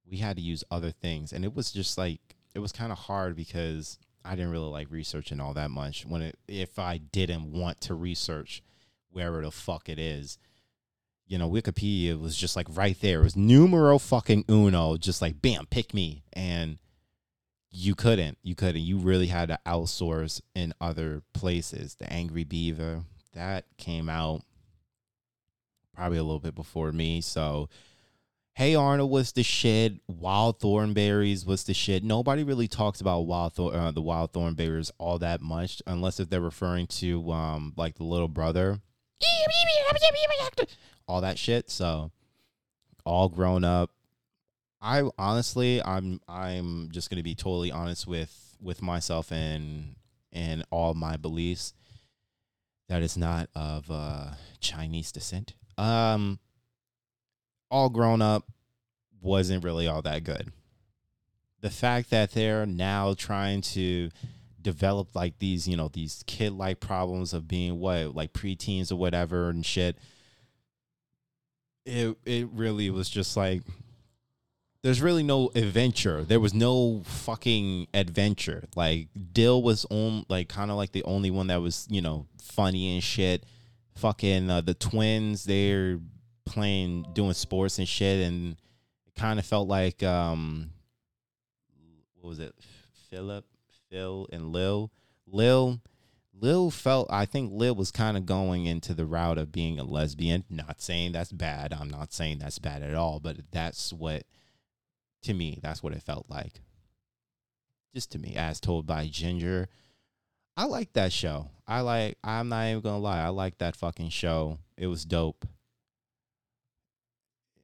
We 0.08 0.18
had 0.18 0.36
to 0.36 0.42
use 0.42 0.62
other 0.70 0.92
things, 0.92 1.32
and 1.32 1.44
it 1.44 1.56
was 1.56 1.72
just 1.72 1.98
like 1.98 2.20
it 2.54 2.60
was 2.60 2.70
kind 2.70 2.92
of 2.92 2.98
hard 2.98 3.34
because 3.34 3.98
I 4.24 4.36
didn't 4.36 4.52
really 4.52 4.70
like 4.70 4.92
researching 4.92 5.40
all 5.40 5.54
that 5.54 5.72
much. 5.72 6.06
When 6.06 6.22
it 6.22 6.38
if 6.46 6.78
I 6.78 6.98
didn't 6.98 7.50
want 7.50 7.80
to 7.80 7.94
research 7.94 8.62
wherever 9.10 9.42
the 9.42 9.50
fuck 9.50 9.88
it 9.88 9.98
is, 9.98 10.38
you 11.26 11.36
know, 11.36 11.50
Wikipedia 11.50 12.16
was 12.16 12.36
just 12.36 12.54
like 12.54 12.68
right 12.70 13.00
there. 13.00 13.22
It 13.22 13.24
was 13.24 13.34
numero 13.34 13.98
fucking 13.98 14.44
uno, 14.48 14.98
just 14.98 15.20
like 15.20 15.42
bam, 15.42 15.66
pick 15.66 15.92
me, 15.92 16.22
and 16.32 16.78
you 17.72 17.94
couldn't 17.94 18.36
you 18.42 18.54
couldn't 18.54 18.82
you 18.82 18.98
really 18.98 19.28
had 19.28 19.48
to 19.48 19.58
outsource 19.66 20.42
in 20.54 20.74
other 20.80 21.22
places 21.32 21.94
the 21.94 22.12
angry 22.12 22.44
beaver 22.44 23.02
that 23.32 23.64
came 23.78 24.08
out 24.10 24.42
probably 25.94 26.18
a 26.18 26.22
little 26.22 26.40
bit 26.40 26.54
before 26.54 26.92
me. 26.92 27.20
So, 27.20 27.68
Hey 28.54 28.74
Arnold 28.74 29.10
was 29.10 29.32
the 29.32 29.42
shit. 29.42 29.94
Wild 30.06 30.60
Thornberrys 30.60 31.46
was 31.46 31.64
the 31.64 31.72
shit. 31.72 32.04
Nobody 32.04 32.44
really 32.44 32.68
talks 32.68 33.00
about 33.00 33.20
Wild 33.20 33.54
Thor- 33.54 33.74
uh, 33.74 33.90
the 33.90 34.02
Wild 34.02 34.32
Thornberrys 34.32 34.90
all 34.98 35.18
that 35.20 35.40
much, 35.40 35.80
unless 35.86 36.20
if 36.20 36.28
they're 36.28 36.40
referring 36.40 36.86
to 36.88 37.30
um 37.32 37.72
like 37.76 37.94
the 37.96 38.04
little 38.04 38.28
brother, 38.28 38.80
all 41.08 41.20
that 41.22 41.38
shit. 41.38 41.70
So, 41.70 42.10
all 43.04 43.28
grown 43.30 43.64
up. 43.64 43.90
I 44.82 45.08
honestly, 45.16 45.80
I'm 45.82 46.20
I'm 46.28 46.90
just 46.90 47.08
gonna 47.08 47.22
be 47.22 47.36
totally 47.36 47.70
honest 47.70 48.06
with 48.06 48.56
with 48.60 48.82
myself 48.82 49.30
and 49.30 49.94
and 50.32 50.64
all 50.70 50.92
my 50.94 51.16
beliefs. 51.16 51.72
That 52.88 53.02
is 53.02 53.16
not 53.16 53.48
of 53.54 53.90
uh, 53.90 54.32
Chinese 54.60 55.12
descent. 55.12 55.54
Um, 55.78 56.40
all 57.70 57.88
grown 57.88 58.20
up 58.20 58.44
wasn't 59.20 59.64
really 59.64 59.86
all 59.86 60.02
that 60.02 60.24
good. 60.24 60.52
The 61.60 61.70
fact 61.70 62.10
that 62.10 62.32
they're 62.32 62.66
now 62.66 63.14
trying 63.16 63.60
to 63.62 64.10
develop 64.60 65.14
like 65.14 65.38
these, 65.38 65.68
you 65.68 65.76
know, 65.76 65.88
these 65.88 66.24
kid 66.26 66.52
like 66.52 66.80
problems 66.80 67.32
of 67.32 67.46
being 67.46 67.78
what, 67.78 68.16
like 68.16 68.32
preteens 68.32 68.90
or 68.90 68.96
whatever 68.96 69.48
and 69.48 69.64
shit. 69.64 69.96
It 71.86 72.16
it 72.26 72.48
really 72.52 72.90
was 72.90 73.08
just 73.08 73.36
like 73.36 73.62
there's 74.82 75.00
really 75.00 75.22
no 75.22 75.50
adventure. 75.54 76.24
There 76.24 76.40
was 76.40 76.54
no 76.54 77.02
fucking 77.04 77.88
adventure. 77.94 78.64
Like 78.74 79.08
Dill 79.32 79.62
was 79.62 79.86
on 79.90 80.24
like 80.28 80.48
kind 80.48 80.70
of 80.70 80.76
like 80.76 80.92
the 80.92 81.04
only 81.04 81.30
one 81.30 81.48
that 81.48 81.60
was, 81.60 81.86
you 81.90 82.02
know, 82.02 82.26
funny 82.42 82.94
and 82.94 83.02
shit. 83.02 83.44
Fucking 83.96 84.50
uh, 84.50 84.62
the 84.62 84.74
twins, 84.74 85.44
they're 85.44 85.98
playing 86.44 87.06
doing 87.12 87.32
sports 87.32 87.78
and 87.78 87.88
shit 87.88 88.26
and 88.26 88.56
it 89.06 89.14
kind 89.14 89.38
of 89.38 89.46
felt 89.46 89.68
like 89.68 90.02
um 90.02 90.70
what 92.20 92.28
was 92.28 92.38
it 92.38 92.54
philip 93.08 93.44
phil 93.88 94.26
and 94.32 94.52
lil 94.52 94.90
lil 95.26 95.80
lil 96.34 96.70
felt 96.70 97.06
i 97.10 97.24
think 97.24 97.52
lil 97.52 97.74
was 97.74 97.90
kind 97.90 98.16
of 98.16 98.26
going 98.26 98.66
into 98.66 98.92
the 98.92 99.06
route 99.06 99.38
of 99.38 99.52
being 99.52 99.78
a 99.78 99.84
lesbian 99.84 100.44
not 100.50 100.80
saying 100.80 101.12
that's 101.12 101.32
bad 101.32 101.72
i'm 101.72 101.88
not 101.88 102.12
saying 102.12 102.38
that's 102.38 102.58
bad 102.58 102.82
at 102.82 102.94
all 102.94 103.20
but 103.20 103.36
that's 103.52 103.92
what 103.92 104.24
to 105.22 105.34
me 105.34 105.58
that's 105.62 105.82
what 105.82 105.92
it 105.92 106.02
felt 106.02 106.26
like 106.28 106.60
just 107.94 108.10
to 108.12 108.18
me 108.18 108.34
as 108.36 108.60
told 108.60 108.86
by 108.86 109.06
ginger 109.06 109.68
i 110.56 110.64
like 110.64 110.92
that 110.92 111.12
show 111.12 111.48
i 111.66 111.80
like 111.80 112.16
i'm 112.24 112.48
not 112.48 112.66
even 112.66 112.80
gonna 112.80 112.98
lie 112.98 113.20
i 113.22 113.28
like 113.28 113.58
that 113.58 113.76
fucking 113.76 114.08
show 114.08 114.58
it 114.76 114.86
was 114.86 115.04
dope 115.04 115.46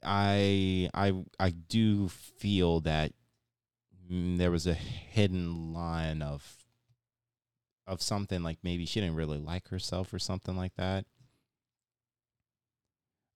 I 0.03 0.89
I 0.95 1.25
I 1.39 1.51
do 1.51 2.09
feel 2.09 2.81
that 2.81 3.13
there 4.09 4.51
was 4.51 4.67
a 4.67 4.75
hidden 4.75 5.73
line 5.73 6.23
of 6.23 6.65
of 7.87 8.03
something 8.03 8.43
like 8.43 8.59
maybe 8.63 8.87
she 8.87 9.01
didn't 9.01 9.17
really 9.17 9.39
like 9.39 9.69
herself 9.69 10.13
or 10.13 10.19
something 10.19 10.57
like 10.57 10.75
that. 10.77 11.07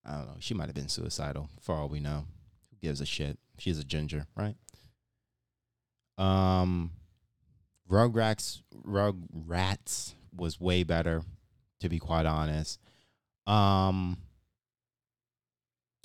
I 0.05 0.17
don't 0.19 0.27
know. 0.27 0.37
She 0.41 0.55
might 0.55 0.67
have 0.67 0.75
been 0.75 0.89
suicidal 0.89 1.49
for 1.61 1.75
all 1.75 1.89
we 1.89 2.01
know. 2.01 2.25
Gives 2.83 3.01
a 3.01 3.07
shit? 3.07 3.39
She's 3.59 3.79
a 3.79 3.85
ginger, 3.85 4.27
right? 4.37 4.57
Um 6.19 6.91
Rugrats 7.89 8.63
Rugrats 8.85 10.15
was 10.35 10.61
way 10.61 10.83
better, 10.83 11.23
to 11.81 11.89
be 11.89 11.99
quite 11.99 12.27
honest. 12.27 12.81
Um 13.47 14.19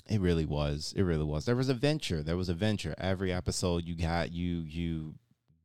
it 0.08 0.20
really 0.20 0.46
was. 0.46 0.94
It 0.96 1.02
really 1.02 1.24
was. 1.24 1.44
There 1.44 1.56
was 1.56 1.68
adventure. 1.68 2.22
There 2.22 2.36
was 2.36 2.48
adventure. 2.48 2.94
Every 2.96 3.32
episode 3.32 3.84
you 3.84 3.94
got 3.94 4.32
you 4.32 4.64
you 4.66 5.16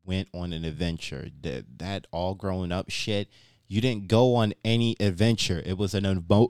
went 0.05 0.27
on 0.33 0.51
an 0.51 0.65
adventure. 0.65 1.29
That 1.41 1.77
that 1.77 2.07
all 2.11 2.35
growing 2.35 2.71
up 2.71 2.89
shit. 2.89 3.29
You 3.67 3.81
didn't 3.81 4.07
go 4.07 4.35
on 4.35 4.53
any 4.65 4.95
adventure. 4.99 5.61
It 5.65 5.77
was 5.77 5.93
an 5.93 6.05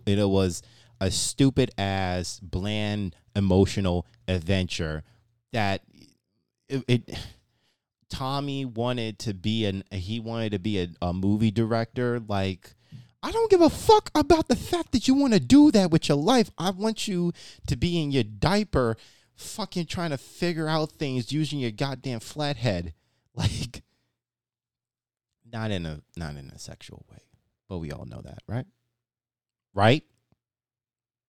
it 0.06 0.30
was 0.30 0.62
a 1.00 1.12
stupid 1.12 1.72
ass 1.78 2.40
bland 2.40 3.16
emotional 3.36 4.06
adventure 4.28 5.04
that 5.52 5.82
it, 6.70 6.84
it 6.88 7.20
Tommy 8.10 8.64
wanted 8.64 9.20
to 9.20 9.34
be 9.34 9.66
an 9.66 9.84
he 9.92 10.20
wanted 10.20 10.52
to 10.52 10.60
be 10.60 10.80
a, 10.80 10.88
a 11.02 11.14
movie 11.14 11.52
director 11.52 12.20
like 12.20 12.76
I 13.24 13.32
don't 13.32 13.50
give 13.50 13.62
a 13.62 13.70
fuck 13.70 14.12
about 14.14 14.50
the 14.50 14.56
fact 14.56 14.92
that 14.92 15.08
you 15.08 15.14
want 15.14 15.34
to 15.34 15.40
do 15.40 15.72
that 15.72 15.92
with 15.92 16.10
your 16.10 16.18
life. 16.18 16.52
I 16.58 16.72
want 16.72 17.08
you 17.08 17.32
to 17.68 17.78
be 17.78 18.02
in 18.04 18.12
your 18.12 18.24
diaper, 18.24 18.98
fucking 19.38 19.86
trying 19.86 20.10
to 20.10 20.18
figure 20.18 20.68
out 20.68 20.92
things 20.92 21.32
using 21.32 21.60
your 21.60 21.72
goddamn 21.72 22.20
flathead. 22.20 22.94
Like, 23.36 23.82
not 25.52 25.72
in 25.72 25.88
a 25.88 26.02
not 26.16 26.36
in 26.36 26.52
a 26.52 26.60
sexual 26.60 27.04
way, 27.10 27.18
but 27.68 27.80
we 27.80 27.92
all 27.92 28.06
know 28.06 28.22
that, 28.22 28.44
right? 28.48 28.68
Right? 29.74 30.04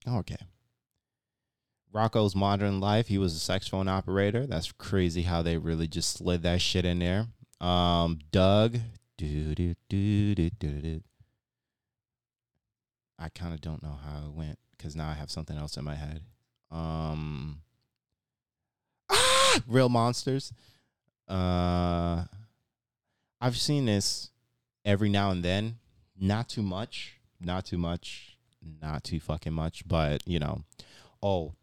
Okay. 0.06 0.36
Rocko's 1.94 2.34
modern 2.34 2.80
life. 2.80 3.06
He 3.06 3.18
was 3.18 3.34
a 3.34 3.38
sex 3.38 3.68
phone 3.68 3.88
operator. 3.88 4.46
That's 4.46 4.72
crazy 4.72 5.22
how 5.22 5.42
they 5.42 5.56
really 5.56 5.86
just 5.86 6.14
slid 6.14 6.42
that 6.42 6.60
shit 6.60 6.84
in 6.84 6.98
there. 6.98 7.26
Um, 7.60 8.18
Doug. 8.32 8.78
Do 9.16 9.54
do 9.54 9.74
do 9.88 10.34
do 10.34 10.50
do 10.50 10.80
do. 10.80 11.00
I 13.16 13.28
kind 13.28 13.54
of 13.54 13.60
don't 13.60 13.82
know 13.82 13.96
how 14.04 14.26
it 14.26 14.32
went 14.32 14.58
because 14.76 14.96
now 14.96 15.08
I 15.08 15.14
have 15.14 15.30
something 15.30 15.56
else 15.56 15.76
in 15.76 15.84
my 15.84 15.94
head. 15.94 16.22
Um, 16.72 17.60
ah, 19.08 19.60
real 19.68 19.88
monsters. 19.88 20.52
Uh, 21.28 22.24
I've 23.40 23.56
seen 23.56 23.86
this 23.86 24.30
every 24.84 25.08
now 25.08 25.30
and 25.30 25.44
then. 25.44 25.76
Not 26.18 26.48
too 26.48 26.62
much. 26.62 27.20
Not 27.40 27.64
too 27.64 27.78
much. 27.78 28.36
Not 28.82 29.04
too 29.04 29.20
fucking 29.20 29.52
much. 29.52 29.86
But 29.86 30.26
you 30.26 30.40
know, 30.40 30.64
oh, 31.22 31.54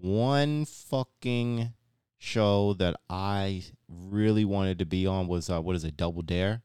one 0.00 0.64
fucking 0.64 1.72
show 2.18 2.74
that 2.74 2.96
I 3.08 3.64
really 3.88 4.44
wanted 4.44 4.78
to 4.78 4.86
be 4.86 5.06
on 5.06 5.28
was 5.28 5.48
uh, 5.50 5.60
what 5.60 5.76
is 5.76 5.84
it? 5.84 5.96
Double 5.96 6.22
Dare. 6.22 6.62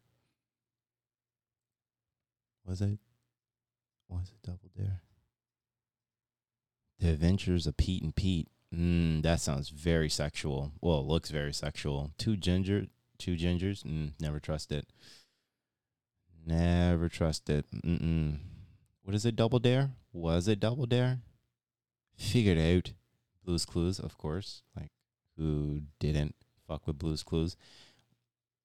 Was 2.66 2.82
it? 2.82 3.00
Was 4.08 4.30
it 4.30 4.46
Double 4.46 4.70
Dare? 4.76 5.02
The 7.00 7.10
Adventures 7.10 7.68
of 7.68 7.78
Pete 7.78 8.04
and 8.04 8.16
Pete. 8.16 8.48
Mm, 8.74 9.22
that 9.24 9.42
sounds 9.42 9.70
very 9.70 10.10
sexual. 10.10 10.72
Well, 10.82 11.00
it 11.00 11.08
looks 11.08 11.30
very 11.30 11.54
sexual. 11.54 12.12
Two 12.18 12.38
ginger, 12.38 12.86
two 13.18 13.36
gingers. 13.36 13.84
Mm, 13.84 14.14
never 14.20 14.40
trust 14.40 14.72
it. 14.72 14.88
Never 16.46 17.10
trust 17.10 17.50
it. 17.50 17.66
Mm-mm. 17.72 18.38
What 19.04 19.16
is 19.16 19.26
it? 19.26 19.36
Double 19.36 19.60
Dare? 19.60 19.92
Was 20.14 20.48
it 20.48 20.60
Double 20.60 20.86
Dare? 20.86 21.20
Figured 22.16 22.58
out. 22.58 22.94
Blues 23.44 23.66
Clues, 23.66 24.00
of 24.00 24.18
course. 24.18 24.64
Like 24.76 24.92
who 25.38 25.82
didn't 26.00 26.36
fuck 26.68 26.88
with 26.88 27.00
Blues 27.00 27.24
Clues? 27.24 27.56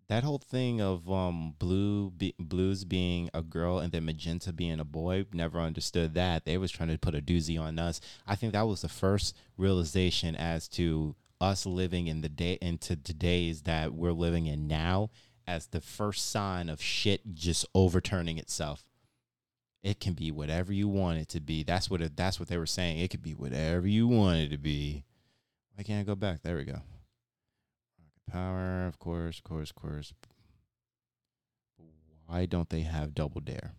that 0.08 0.22
whole 0.22 0.38
thing 0.38 0.80
of 0.80 1.10
um 1.10 1.54
blue 1.58 2.10
be, 2.10 2.34
blues 2.38 2.84
being 2.84 3.28
a 3.34 3.42
girl 3.42 3.78
and 3.78 3.92
then 3.92 4.04
magenta 4.04 4.52
being 4.52 4.80
a 4.80 4.84
boy 4.84 5.24
never 5.32 5.58
understood 5.58 6.14
that 6.14 6.44
they 6.44 6.56
was 6.56 6.70
trying 6.70 6.88
to 6.88 6.98
put 6.98 7.14
a 7.14 7.20
doozy 7.20 7.60
on 7.60 7.78
us 7.78 8.00
i 8.26 8.34
think 8.34 8.52
that 8.52 8.66
was 8.66 8.82
the 8.82 8.88
first 8.88 9.36
realization 9.56 10.36
as 10.36 10.68
to 10.68 11.14
us 11.40 11.66
living 11.66 12.06
in 12.06 12.20
the 12.22 12.28
day 12.28 12.58
into 12.62 12.96
today's 12.96 13.62
that 13.62 13.92
we're 13.92 14.12
living 14.12 14.46
in 14.46 14.66
now 14.66 15.10
as 15.46 15.66
the 15.68 15.80
first 15.80 16.30
sign 16.30 16.68
of 16.68 16.80
shit 16.80 17.34
just 17.34 17.66
overturning 17.74 18.38
itself 18.38 18.84
it 19.82 20.00
can 20.00 20.14
be 20.14 20.30
whatever 20.30 20.72
you 20.72 20.88
want 20.88 21.18
it 21.18 21.28
to 21.28 21.40
be 21.40 21.62
that's 21.62 21.88
what 21.90 22.00
it, 22.00 22.16
that's 22.16 22.40
what 22.40 22.48
they 22.48 22.58
were 22.58 22.66
saying 22.66 22.98
it 22.98 23.08
could 23.08 23.22
be 23.22 23.34
whatever 23.34 23.86
you 23.86 24.08
want 24.08 24.38
it 24.38 24.50
to 24.50 24.58
be 24.58 25.04
why 25.74 25.82
can't 25.82 26.00
i 26.00 26.02
go 26.02 26.14
back 26.14 26.42
there 26.42 26.56
we 26.56 26.64
go 26.64 26.80
Power, 28.30 28.86
of 28.86 28.98
course, 28.98 29.38
of 29.38 29.44
course, 29.44 29.70
of 29.70 29.76
course. 29.76 30.14
Why 32.26 32.46
don't 32.46 32.68
they 32.68 32.80
have 32.80 33.14
Double 33.14 33.40
Dare? 33.40 33.74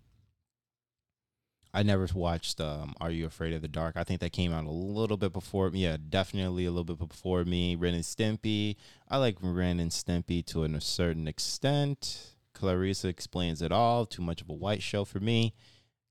I 1.73 1.83
never 1.83 2.07
watched 2.15 2.61
um, 2.61 2.95
Are 3.01 3.11
You 3.11 3.25
Afraid 3.25 3.53
of 3.53 3.61
the 3.61 3.67
Dark? 3.67 3.97
I 3.97 4.05
think 4.05 4.21
that 4.21 4.31
came 4.31 4.53
out 4.53 4.63
a 4.63 4.71
little 4.71 5.17
bit 5.17 5.33
before 5.33 5.69
me. 5.69 5.83
Yeah, 5.83 5.97
definitely 6.09 6.65
a 6.65 6.71
little 6.71 6.95
bit 6.95 7.09
before 7.09 7.43
me. 7.43 7.75
Ren 7.75 7.93
and 7.93 8.03
Stimpy. 8.03 8.77
I 9.09 9.17
like 9.17 9.35
Ren 9.41 9.81
and 9.81 9.91
Stimpy 9.91 10.45
to 10.47 10.63
a 10.63 10.81
certain 10.81 11.27
extent. 11.27 12.35
Clarissa 12.53 13.09
explains 13.09 13.61
it 13.61 13.73
all. 13.73 14.05
Too 14.05 14.21
much 14.21 14.41
of 14.41 14.49
a 14.49 14.53
white 14.53 14.81
show 14.81 15.03
for 15.03 15.19
me. 15.19 15.53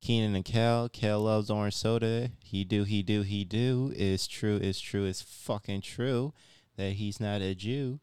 Kenan 0.01 0.37
and 0.37 0.45
Kel. 0.45 0.89
Kel 0.89 1.21
loves 1.21 1.51
orange 1.51 1.75
soda. 1.75 2.31
He 2.43 2.65
do, 2.65 2.85
he 2.85 3.03
do, 3.03 3.23
he 3.23 3.45
do. 3.45 3.93
Is 3.97 4.27
true, 4.27 4.57
is 4.57 4.81
true, 4.81 5.05
is 5.05 5.23
fucking 5.23 5.81
true 5.81 6.33
that 6.77 6.93
he's 6.93 7.21
not 7.21 7.41
a 7.41 7.55
Jew. 7.55 8.01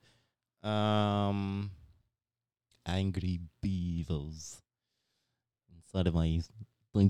Um, 0.63 1.71
Angry 2.85 3.39
Beavers. 3.61 4.61
Inside 5.73 6.07
of 6.07 6.15
my 6.15 6.41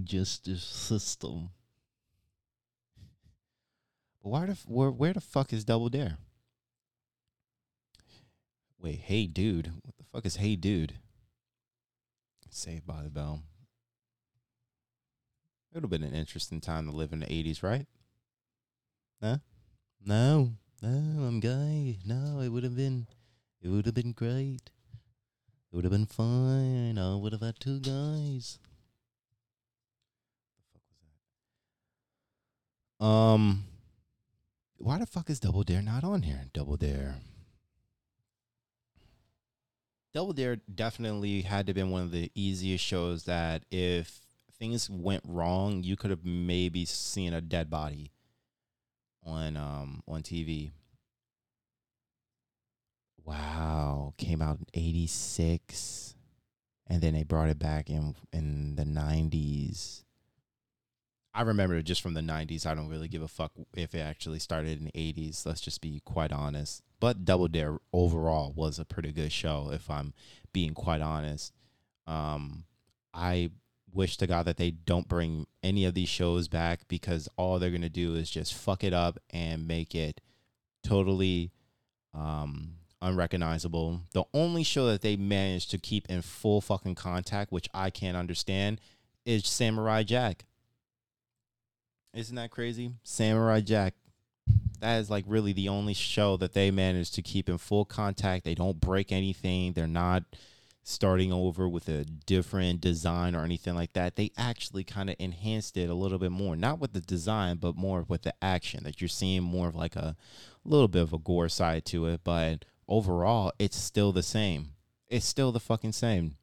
justice 0.03 0.63
system. 0.63 1.49
But 4.21 4.29
why 4.29 4.45
the 4.45 4.57
where 4.67 4.91
where 4.91 5.13
the 5.13 5.21
fuck 5.21 5.51
is 5.51 5.65
Double 5.65 5.89
Dare? 5.89 6.17
Wait, 8.79 8.99
hey 8.99 9.27
dude, 9.27 9.71
what 9.83 9.95
the 9.97 10.03
fuck 10.03 10.25
is 10.25 10.37
hey 10.37 10.55
dude? 10.55 10.93
Saved 12.49 12.85
by 12.85 13.01
the 13.01 13.09
Bell. 13.09 13.41
It 15.73 15.77
would 15.77 15.83
have 15.85 15.89
been 15.89 16.07
an 16.07 16.13
interesting 16.13 16.61
time 16.61 16.85
to 16.85 16.95
live 16.95 17.13
in 17.13 17.21
the 17.21 17.25
'80s, 17.25 17.63
right? 17.63 17.87
Huh? 19.19 19.37
No, 20.05 20.51
no, 20.83 21.23
I'm 21.25 21.39
gay. 21.39 21.97
No, 22.05 22.41
it 22.41 22.49
would 22.49 22.63
have 22.63 22.75
been, 22.75 23.07
it 23.59 23.69
would 23.69 23.87
have 23.87 23.95
been 23.95 24.11
great. 24.11 24.69
It 25.71 25.75
would 25.75 25.83
have 25.83 25.91
been 25.91 26.05
fine. 26.05 26.99
I 26.99 27.15
would 27.15 27.31
have 27.31 27.41
had 27.41 27.59
two 27.59 27.79
guys. 27.79 28.59
The 30.75 30.79
fuck 30.79 30.83
was 30.93 31.07
that? 32.99 33.03
Um, 33.03 33.63
why 34.77 34.99
the 34.99 35.07
fuck 35.07 35.27
is 35.31 35.39
Double 35.39 35.63
Dare 35.63 35.81
not 35.81 36.03
on 36.03 36.21
here? 36.21 36.43
Double 36.53 36.77
Dare. 36.77 37.15
Double 40.13 40.33
Dare 40.33 40.57
definitely 40.57 41.41
had 41.41 41.65
to 41.65 41.71
have 41.71 41.75
been 41.75 41.89
one 41.89 42.03
of 42.03 42.11
the 42.11 42.31
easiest 42.35 42.85
shows 42.85 43.23
that 43.23 43.63
if 43.71 44.22
things 44.57 44.89
went 44.89 45.23
wrong, 45.27 45.83
you 45.83 45.95
could 45.95 46.09
have 46.09 46.25
maybe 46.25 46.85
seen 46.85 47.33
a 47.33 47.41
dead 47.41 47.69
body 47.69 48.11
on 49.25 49.57
um 49.57 50.03
on 50.07 50.21
TV. 50.21 50.71
Wow, 53.25 54.13
came 54.17 54.41
out 54.41 54.59
in 54.59 54.65
86 54.73 56.15
and 56.87 57.01
then 57.01 57.13
they 57.13 57.23
brought 57.23 57.49
it 57.49 57.59
back 57.59 57.89
in 57.89 58.15
in 58.31 58.75
the 58.75 58.83
90s. 58.83 60.03
I 61.33 61.41
remember 61.41 61.75
it 61.75 61.83
just 61.83 62.01
from 62.01 62.13
the 62.13 62.21
90s. 62.21 62.67
I 62.67 62.75
don't 62.75 62.89
really 62.89 63.07
give 63.07 63.23
a 63.23 63.27
fuck 63.27 63.53
if 63.75 63.95
it 63.95 63.99
actually 63.99 64.37
started 64.37 64.77
in 64.77 64.85
the 64.85 64.91
80s. 64.91 65.47
Let's 65.47 65.61
just 65.61 65.81
be 65.81 65.99
quite 66.05 66.31
honest. 66.31 66.83
But 66.99 67.25
Double 67.25 67.47
Dare 67.47 67.79
overall 67.91 68.53
was 68.55 68.77
a 68.77 68.85
pretty 68.85 69.11
good 69.11 69.31
show 69.31 69.71
if 69.71 69.89
I'm 69.89 70.13
being 70.51 70.73
quite 70.73 71.01
honest. 71.01 71.53
Um 72.05 72.65
I 73.13 73.51
wish 73.93 74.17
to 74.17 74.27
God 74.27 74.45
that 74.45 74.57
they 74.57 74.71
don't 74.71 75.07
bring 75.07 75.47
any 75.61 75.85
of 75.85 75.93
these 75.93 76.09
shows 76.09 76.47
back 76.47 76.87
because 76.87 77.29
all 77.37 77.59
they're 77.59 77.71
gonna 77.71 77.89
do 77.89 78.15
is 78.15 78.29
just 78.29 78.53
fuck 78.53 78.83
it 78.83 78.93
up 78.93 79.19
and 79.29 79.67
make 79.67 79.95
it 79.95 80.21
totally 80.83 81.51
um, 82.13 82.75
unrecognizable. 83.01 84.01
The 84.13 84.23
only 84.33 84.63
show 84.63 84.87
that 84.87 85.01
they 85.01 85.15
managed 85.15 85.71
to 85.71 85.77
keep 85.77 86.09
in 86.09 86.21
full 86.21 86.61
fucking 86.61 86.95
contact, 86.95 87.51
which 87.51 87.69
I 87.73 87.89
can't 87.89 88.17
understand, 88.17 88.81
is 89.25 89.47
Samurai 89.47 90.03
Jack. 90.03 90.45
Isn't 92.13 92.35
that 92.35 92.51
crazy? 92.51 92.93
Samurai 93.03 93.61
Jack. 93.61 93.95
That 94.79 94.99
is 94.99 95.09
like 95.09 95.25
really 95.27 95.53
the 95.53 95.69
only 95.69 95.93
show 95.93 96.37
that 96.37 96.53
they 96.53 96.69
managed 96.69 97.15
to 97.15 97.21
keep 97.21 97.49
in 97.49 97.57
full 97.57 97.85
contact. 97.85 98.43
They 98.43 98.55
don't 98.55 98.79
break 98.79 99.11
anything. 99.11 99.73
They're 99.73 99.87
not 99.87 100.23
starting 100.83 101.31
over 101.31 101.67
with 101.67 101.87
a 101.87 102.03
different 102.03 102.81
design 102.81 103.35
or 103.35 103.43
anything 103.43 103.73
like 103.73 103.93
that. 103.93 104.15
They 104.15 104.31
actually 104.37 104.83
kind 104.83 105.09
of 105.09 105.15
enhanced 105.17 105.77
it 105.77 105.89
a 105.89 105.93
little 105.93 106.19
bit 106.19 106.31
more, 106.31 106.55
not 106.55 106.79
with 106.79 106.93
the 106.93 107.01
design, 107.01 107.57
but 107.57 107.75
more 107.75 108.05
with 108.07 108.23
the 108.23 108.33
action. 108.41 108.83
That 108.83 109.01
you're 109.01 109.07
seeing 109.07 109.43
more 109.43 109.69
of 109.69 109.75
like 109.75 109.95
a 109.95 110.15
little 110.65 110.89
bit 110.89 111.01
of 111.01 111.13
a 111.13 111.17
gore 111.17 111.49
side 111.49 111.85
to 111.85 112.07
it, 112.07 112.21
but 112.23 112.65
overall, 112.87 113.53
it's 113.59 113.77
still 113.77 114.11
the 114.11 114.23
same. 114.23 114.71
It's 115.07 115.25
still 115.25 115.51
the 115.51 115.59
fucking 115.59 115.93
same. 115.93 116.35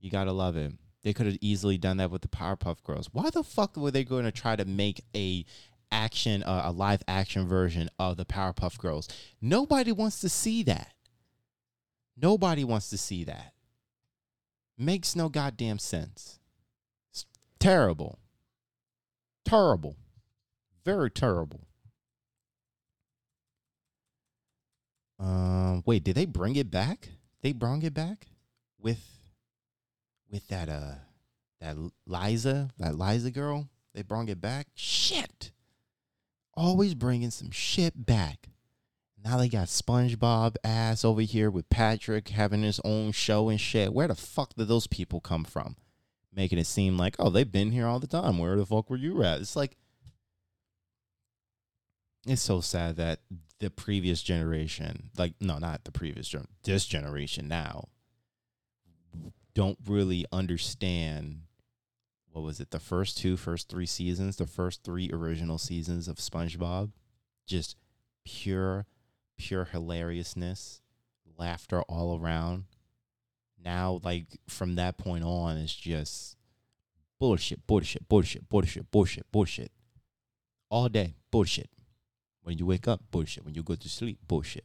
You 0.00 0.10
gotta 0.10 0.32
love 0.32 0.56
it. 0.56 0.72
They 1.02 1.12
could 1.12 1.26
have 1.26 1.38
easily 1.42 1.76
done 1.76 1.98
that 1.98 2.10
with 2.10 2.22
the 2.22 2.28
Powerpuff 2.28 2.82
Girls. 2.82 3.10
Why 3.12 3.28
the 3.28 3.44
fuck 3.44 3.76
were 3.76 3.90
they 3.90 4.04
going 4.04 4.24
to 4.24 4.32
try 4.32 4.56
to 4.56 4.64
make 4.64 5.04
a 5.14 5.44
action, 5.92 6.42
uh, 6.42 6.62
a 6.64 6.72
live 6.72 7.02
action 7.06 7.46
version 7.46 7.90
of 7.98 8.16
the 8.16 8.24
Powerpuff 8.24 8.78
Girls? 8.78 9.08
Nobody 9.40 9.92
wants 9.92 10.20
to 10.20 10.30
see 10.30 10.62
that. 10.62 10.93
Nobody 12.16 12.64
wants 12.64 12.90
to 12.90 12.98
see 12.98 13.24
that. 13.24 13.52
Makes 14.78 15.14
no 15.16 15.28
goddamn 15.28 15.78
sense. 15.78 16.38
It's 17.10 17.26
terrible. 17.58 18.18
Terrible. 19.44 19.96
Very 20.84 21.10
terrible. 21.10 21.66
Um, 25.18 25.82
wait, 25.86 26.04
did 26.04 26.16
they 26.16 26.26
bring 26.26 26.56
it 26.56 26.70
back? 26.70 27.08
They 27.42 27.52
brought 27.52 27.84
it 27.84 27.94
back 27.94 28.26
with 28.80 29.02
with 30.30 30.48
that 30.48 30.68
uh 30.68 30.94
that 31.60 31.76
Liza, 32.06 32.70
that 32.78 32.98
Liza 32.98 33.30
girl. 33.30 33.68
They 33.94 34.02
brought 34.02 34.28
it 34.28 34.40
back. 34.40 34.66
Shit. 34.74 35.52
Always 36.54 36.94
bringing 36.94 37.30
some 37.30 37.50
shit 37.50 38.06
back. 38.06 38.48
Now 39.24 39.38
they 39.38 39.48
got 39.48 39.68
SpongeBob 39.68 40.56
ass 40.62 41.02
over 41.02 41.22
here 41.22 41.50
with 41.50 41.70
Patrick 41.70 42.28
having 42.28 42.62
his 42.62 42.78
own 42.84 43.12
show 43.12 43.48
and 43.48 43.58
shit. 43.58 43.94
Where 43.94 44.08
the 44.08 44.14
fuck 44.14 44.54
did 44.54 44.68
those 44.68 44.86
people 44.86 45.20
come 45.20 45.44
from? 45.44 45.76
Making 46.34 46.58
it 46.58 46.66
seem 46.66 46.98
like, 46.98 47.16
oh, 47.18 47.30
they've 47.30 47.50
been 47.50 47.70
here 47.70 47.86
all 47.86 48.00
the 48.00 48.06
time. 48.06 48.38
Where 48.38 48.56
the 48.56 48.66
fuck 48.66 48.90
were 48.90 48.96
you 48.96 49.22
at? 49.22 49.40
It's 49.40 49.56
like, 49.56 49.78
it's 52.26 52.42
so 52.42 52.60
sad 52.60 52.96
that 52.96 53.20
the 53.60 53.70
previous 53.70 54.22
generation, 54.22 55.10
like, 55.16 55.32
no, 55.40 55.56
not 55.58 55.84
the 55.84 55.92
previous 55.92 56.28
generation, 56.28 56.52
this 56.64 56.84
generation 56.84 57.48
now, 57.48 57.88
don't 59.54 59.78
really 59.86 60.26
understand 60.32 61.42
what 62.30 62.42
was 62.42 62.60
it, 62.60 62.72
the 62.72 62.80
first 62.80 63.16
two, 63.16 63.36
first 63.36 63.68
three 63.70 63.86
seasons, 63.86 64.36
the 64.36 64.46
first 64.46 64.82
three 64.82 65.08
original 65.12 65.56
seasons 65.56 66.08
of 66.08 66.16
SpongeBob. 66.16 66.90
Just 67.46 67.76
pure 68.24 68.86
pure 69.36 69.68
hilariousness, 69.72 70.80
laughter 71.38 71.82
all 71.82 72.18
around. 72.18 72.64
Now, 73.64 74.00
like 74.02 74.26
from 74.48 74.74
that 74.76 74.98
point 74.98 75.24
on, 75.24 75.56
it's 75.56 75.74
just 75.74 76.36
bullshit, 77.18 77.66
bullshit, 77.66 78.08
bullshit, 78.08 78.48
bullshit, 78.48 78.90
bullshit, 78.90 79.30
bullshit. 79.32 79.72
All 80.68 80.88
day, 80.88 81.14
bullshit. 81.30 81.70
When 82.42 82.58
you 82.58 82.66
wake 82.66 82.86
up, 82.86 83.00
bullshit. 83.10 83.44
When 83.44 83.54
you 83.54 83.62
go 83.62 83.74
to 83.74 83.88
sleep, 83.88 84.18
bullshit. 84.26 84.64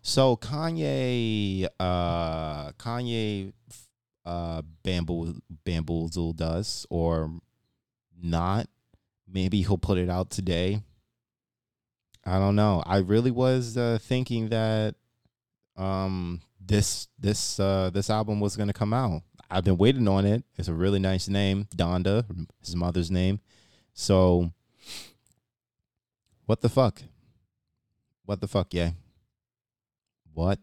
So 0.00 0.36
Kanye, 0.36 1.66
uh, 1.78 2.72
Kanye, 2.72 3.52
uh, 4.24 4.62
bamboozled, 4.82 5.42
bamboozled 5.64 6.40
us 6.40 6.86
or 6.88 7.30
not. 8.22 8.68
Maybe 9.28 9.62
he'll 9.62 9.78
put 9.78 9.98
it 9.98 10.08
out 10.08 10.30
today 10.30 10.82
I 12.26 12.38
don't 12.38 12.56
know. 12.56 12.82
I 12.86 12.98
really 12.98 13.30
was 13.30 13.76
uh, 13.76 13.98
thinking 14.00 14.48
that 14.48 14.94
um, 15.76 16.40
this 16.60 17.08
this 17.18 17.60
uh, 17.60 17.90
this 17.92 18.08
album 18.10 18.40
was 18.40 18.56
gonna 18.56 18.72
come 18.72 18.92
out. 18.92 19.22
I've 19.50 19.64
been 19.64 19.76
waiting 19.76 20.08
on 20.08 20.24
it. 20.24 20.44
It's 20.56 20.68
a 20.68 20.74
really 20.74 20.98
nice 20.98 21.28
name, 21.28 21.68
Donda, 21.76 22.24
his 22.60 22.74
mother's 22.74 23.10
name. 23.10 23.40
So, 23.92 24.52
what 26.46 26.60
the 26.60 26.68
fuck? 26.68 27.02
What 28.24 28.40
the 28.40 28.48
fuck, 28.48 28.72
yeah? 28.72 28.92
What 30.32 30.58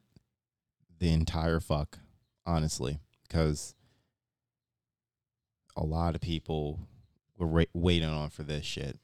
the 0.99 1.13
entire 1.13 1.59
fuck, 1.59 1.99
honestly, 2.45 2.99
because 3.27 3.75
a 5.77 5.83
lot 5.83 6.15
of 6.15 6.21
people 6.21 6.79
were 7.37 7.47
ra- 7.47 7.63
waiting 7.73 8.09
on 8.09 8.29
for 8.29 8.43
this 8.43 8.65
shit 8.65 8.99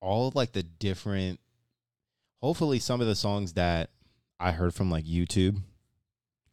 all 0.00 0.28
of 0.28 0.34
like 0.34 0.52
the 0.52 0.62
different 0.62 1.40
hopefully 2.40 2.78
some 2.78 3.00
of 3.00 3.06
the 3.06 3.14
songs 3.14 3.54
that 3.54 3.90
I 4.40 4.52
heard 4.52 4.74
from 4.74 4.90
like 4.90 5.04
YouTube 5.04 5.60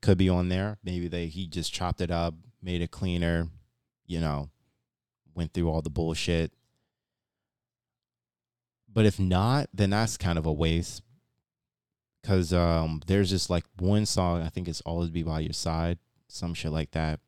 could 0.01 0.17
be 0.17 0.29
on 0.29 0.49
there. 0.49 0.77
Maybe 0.83 1.07
they 1.07 1.27
he 1.27 1.47
just 1.47 1.73
chopped 1.73 2.01
it 2.01 2.11
up, 2.11 2.35
made 2.61 2.81
it 2.81 2.91
cleaner, 2.91 3.47
you 4.07 4.19
know, 4.19 4.49
went 5.33 5.53
through 5.53 5.69
all 5.69 5.81
the 5.81 5.89
bullshit. 5.89 6.51
But 8.91 9.05
if 9.05 9.19
not, 9.19 9.69
then 9.73 9.89
that's 9.89 10.17
kind 10.17 10.37
of 10.37 10.45
a 10.45 10.53
waste. 10.53 11.01
Cause 12.23 12.53
um 12.53 13.01
there's 13.05 13.29
just 13.29 13.49
like 13.49 13.65
one 13.77 14.05
song, 14.05 14.41
I 14.41 14.49
think 14.49 14.67
it's 14.67 14.81
Always 14.81 15.11
Be 15.11 15.21
By 15.21 15.41
Your 15.41 15.53
Side, 15.53 15.99
some 16.27 16.53
shit 16.55 16.71
like 16.71 16.91
that. 16.91 17.19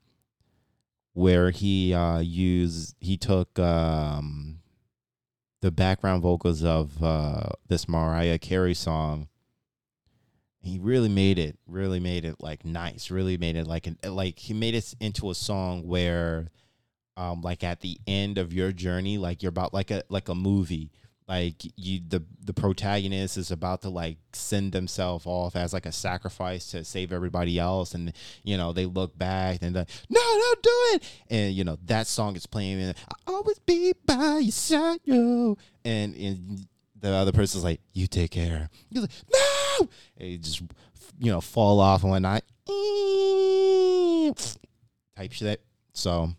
Where 1.13 1.51
he 1.51 1.93
uh 1.93 2.19
used 2.19 2.95
he 2.99 3.17
took 3.17 3.59
um 3.59 4.59
the 5.61 5.71
background 5.71 6.21
vocals 6.21 6.63
of 6.63 7.01
uh, 7.03 7.49
this 7.67 7.87
Mariah 7.87 8.37
Carey 8.37 8.73
song. 8.73 9.27
He 10.59 10.79
really 10.79 11.09
made 11.09 11.39
it, 11.39 11.57
really 11.65 11.99
made 11.99 12.25
it 12.25 12.35
like 12.39 12.65
nice, 12.65 13.09
really 13.09 13.37
made 13.37 13.55
it 13.55 13.67
like 13.67 13.87
an 13.87 13.97
like 14.03 14.39
he 14.39 14.53
made 14.53 14.75
it 14.75 14.93
into 14.99 15.29
a 15.29 15.35
song 15.35 15.87
where 15.87 16.49
um 17.15 17.41
like 17.41 17.63
at 17.63 17.79
the 17.79 17.97
end 18.05 18.37
of 18.37 18.53
your 18.53 18.71
journey, 18.71 19.17
like 19.17 19.41
you're 19.41 19.49
about 19.49 19.73
like 19.73 19.91
a 19.91 20.03
like 20.09 20.27
a 20.29 20.35
movie 20.35 20.91
like 21.27 21.55
you 21.75 21.99
the 22.07 22.23
the 22.43 22.53
protagonist 22.53 23.37
is 23.37 23.51
about 23.51 23.81
to 23.81 23.89
like 23.89 24.17
send 24.31 24.71
themselves 24.71 25.25
off 25.25 25.57
as 25.57 25.73
like 25.73 25.85
a 25.85 25.91
sacrifice 25.91 26.71
to 26.71 26.85
save 26.85 27.11
everybody 27.11 27.59
else. 27.59 27.93
And 27.93 28.13
you 28.43 28.55
know 28.57 28.71
they 28.71 28.85
look 28.85 29.17
back 29.17 29.59
and 29.61 29.75
like 29.75 29.89
no 30.09 30.21
don't 30.21 30.63
do 30.63 30.69
it. 30.93 31.03
And 31.29 31.53
you 31.53 31.65
know 31.65 31.77
that 31.85 32.07
song 32.07 32.37
is 32.37 32.45
playing 32.45 32.81
and 32.81 32.95
i 33.09 33.13
always 33.31 33.59
be 33.59 33.93
by 34.05 34.39
your 34.39 34.51
side 34.51 34.99
yo. 35.03 35.57
And 35.83 36.15
and 36.15 36.67
the 36.99 37.09
other 37.09 37.33
person's 37.33 37.63
like 37.63 37.81
you 37.93 38.07
take 38.07 38.31
care. 38.31 38.69
You're 38.89 39.01
like 39.01 39.11
no! 39.31 39.89
And 40.17 40.29
you 40.29 40.37
just 40.37 40.61
you 41.19 41.31
know 41.31 41.41
fall 41.41 41.81
off 41.81 42.03
and 42.03 42.11
whatnot. 42.11 42.43
Type 45.17 45.33
shit. 45.33 45.61
So 45.91 46.29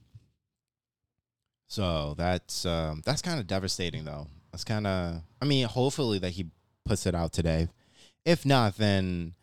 so 1.67 2.15
that's 2.17 2.65
um 2.65 3.03
that's 3.05 3.21
kind 3.21 3.39
of 3.39 3.47
devastating 3.47 4.07
though 4.07 4.29
that's 4.51 4.65
kind 4.65 4.87
of. 4.87 5.23
I 5.41 5.45
mean, 5.45 5.67
hopefully 5.67 6.19
that 6.21 6.31
he 6.31 6.47
puts 6.85 7.07
it 7.07 7.15
out 7.15 7.33
today. 7.33 7.69
If 8.25 8.45
not, 8.45 8.77
then 8.77 9.35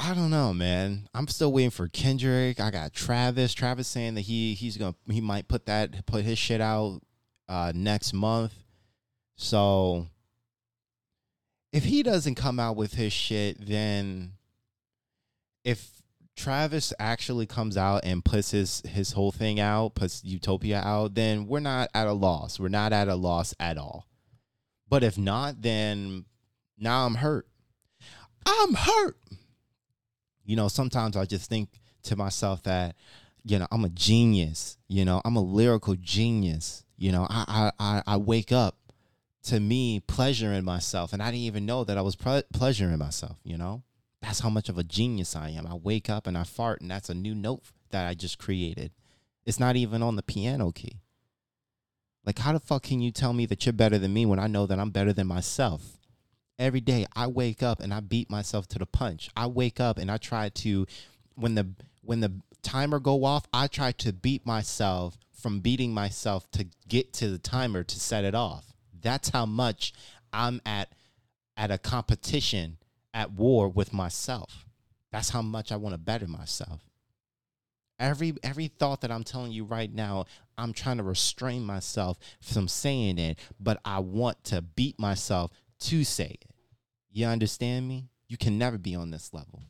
I 0.00 0.12
don't 0.14 0.30
know, 0.30 0.52
man. 0.52 1.08
I'm 1.14 1.28
still 1.28 1.52
waiting 1.52 1.70
for 1.70 1.88
Kendrick. 1.88 2.60
I 2.60 2.70
got 2.70 2.92
Travis. 2.92 3.54
Travis 3.54 3.88
saying 3.88 4.14
that 4.14 4.22
he 4.22 4.54
he's 4.54 4.76
gonna 4.76 4.94
he 5.08 5.20
might 5.20 5.48
put 5.48 5.66
that 5.66 6.06
put 6.06 6.24
his 6.24 6.38
shit 6.38 6.60
out 6.60 7.00
uh 7.48 7.72
next 7.74 8.12
month. 8.12 8.52
So 9.36 10.08
if 11.72 11.84
he 11.84 12.02
doesn't 12.02 12.34
come 12.36 12.60
out 12.60 12.76
with 12.76 12.94
his 12.94 13.12
shit, 13.12 13.66
then 13.66 14.32
if 15.64 16.02
Travis 16.36 16.92
actually 16.98 17.46
comes 17.46 17.76
out 17.76 18.04
and 18.04 18.24
puts 18.24 18.50
his 18.50 18.82
his 18.86 19.12
whole 19.12 19.30
thing 19.30 19.60
out, 19.60 19.94
puts 19.94 20.24
Utopia 20.24 20.80
out, 20.84 21.14
then 21.14 21.46
we're 21.46 21.60
not 21.60 21.90
at 21.94 22.06
a 22.06 22.12
loss. 22.12 22.58
We're 22.58 22.68
not 22.68 22.92
at 22.92 23.08
a 23.08 23.14
loss 23.14 23.54
at 23.60 23.78
all. 23.78 24.06
But 24.88 25.02
if 25.04 25.16
not, 25.16 25.62
then 25.62 26.24
now 26.78 27.06
I'm 27.06 27.14
hurt. 27.16 27.46
I'm 28.46 28.74
hurt. 28.74 29.16
You 30.44 30.56
know, 30.56 30.68
sometimes 30.68 31.16
I 31.16 31.24
just 31.24 31.48
think 31.48 31.70
to 32.04 32.16
myself 32.16 32.62
that, 32.64 32.96
you 33.44 33.58
know, 33.58 33.66
I'm 33.70 33.84
a 33.84 33.88
genius. 33.88 34.76
You 34.88 35.04
know, 35.04 35.22
I'm 35.24 35.36
a 35.36 35.42
lyrical 35.42 35.94
genius. 35.94 36.84
You 36.96 37.12
know, 37.12 37.26
I 37.30 37.70
I 37.78 38.02
I 38.06 38.16
wake 38.16 38.52
up 38.52 38.76
to 39.44 39.60
me 39.60 40.00
pleasuring 40.00 40.64
myself, 40.64 41.12
and 41.12 41.22
I 41.22 41.26
didn't 41.26 41.42
even 41.42 41.66
know 41.66 41.84
that 41.84 41.96
I 41.96 42.02
was 42.02 42.16
ple- 42.16 42.42
pleasuring 42.52 42.98
myself. 42.98 43.36
You 43.44 43.56
know, 43.56 43.82
that's 44.24 44.40
how 44.40 44.48
much 44.48 44.68
of 44.68 44.78
a 44.78 44.84
genius 44.84 45.36
I 45.36 45.50
am. 45.50 45.66
I 45.66 45.74
wake 45.74 46.08
up 46.08 46.26
and 46.26 46.36
I 46.36 46.44
fart, 46.44 46.80
and 46.80 46.90
that's 46.90 47.10
a 47.10 47.14
new 47.14 47.34
note 47.34 47.64
that 47.90 48.06
I 48.06 48.14
just 48.14 48.38
created. 48.38 48.92
It's 49.44 49.60
not 49.60 49.76
even 49.76 50.02
on 50.02 50.16
the 50.16 50.22
piano 50.22 50.72
key. 50.72 51.00
Like, 52.24 52.38
how 52.38 52.54
the 52.54 52.60
fuck 52.60 52.84
can 52.84 53.02
you 53.02 53.10
tell 53.10 53.34
me 53.34 53.44
that 53.46 53.66
you're 53.66 53.74
better 53.74 53.98
than 53.98 54.14
me 54.14 54.24
when 54.24 54.38
I 54.38 54.46
know 54.46 54.66
that 54.66 54.78
I'm 54.78 54.90
better 54.90 55.12
than 55.12 55.26
myself? 55.26 55.98
Every 56.58 56.80
day 56.80 57.06
I 57.14 57.26
wake 57.26 57.62
up 57.62 57.80
and 57.80 57.92
I 57.92 58.00
beat 58.00 58.30
myself 58.30 58.66
to 58.68 58.78
the 58.78 58.86
punch. 58.86 59.28
I 59.36 59.46
wake 59.46 59.78
up 59.78 59.98
and 59.98 60.10
I 60.10 60.16
try 60.16 60.48
to 60.48 60.86
when 61.34 61.54
the 61.54 61.68
when 62.00 62.20
the 62.20 62.32
timer 62.62 63.00
go 63.00 63.24
off, 63.24 63.46
I 63.52 63.66
try 63.66 63.92
to 63.92 64.12
beat 64.12 64.46
myself 64.46 65.18
from 65.32 65.60
beating 65.60 65.92
myself 65.92 66.50
to 66.52 66.66
get 66.88 67.12
to 67.14 67.28
the 67.28 67.38
timer 67.38 67.82
to 67.82 68.00
set 68.00 68.24
it 68.24 68.34
off. 68.34 68.72
That's 68.98 69.30
how 69.30 69.44
much 69.44 69.92
I'm 70.32 70.62
at 70.64 70.92
at 71.56 71.70
a 71.70 71.76
competition 71.76 72.78
at 73.14 73.32
war 73.32 73.68
with 73.68 73.92
myself. 73.92 74.66
That's 75.12 75.30
how 75.30 75.40
much 75.40 75.70
I 75.70 75.76
want 75.76 75.94
to 75.94 75.98
better 75.98 76.26
myself. 76.26 76.82
Every 77.98 78.34
every 78.42 78.66
thought 78.66 79.02
that 79.02 79.12
I'm 79.12 79.22
telling 79.22 79.52
you 79.52 79.64
right 79.64 79.92
now, 79.92 80.24
I'm 80.58 80.72
trying 80.72 80.96
to 80.96 81.04
restrain 81.04 81.64
myself 81.64 82.18
from 82.40 82.66
saying 82.66 83.18
it, 83.18 83.38
but 83.60 83.78
I 83.84 84.00
want 84.00 84.42
to 84.44 84.60
beat 84.60 84.98
myself 84.98 85.52
to 85.80 86.02
say 86.02 86.36
it. 86.40 86.50
You 87.12 87.26
understand 87.26 87.86
me? 87.86 88.08
You 88.28 88.36
can 88.36 88.58
never 88.58 88.76
be 88.76 88.96
on 88.96 89.12
this 89.12 89.32
level. 89.32 89.62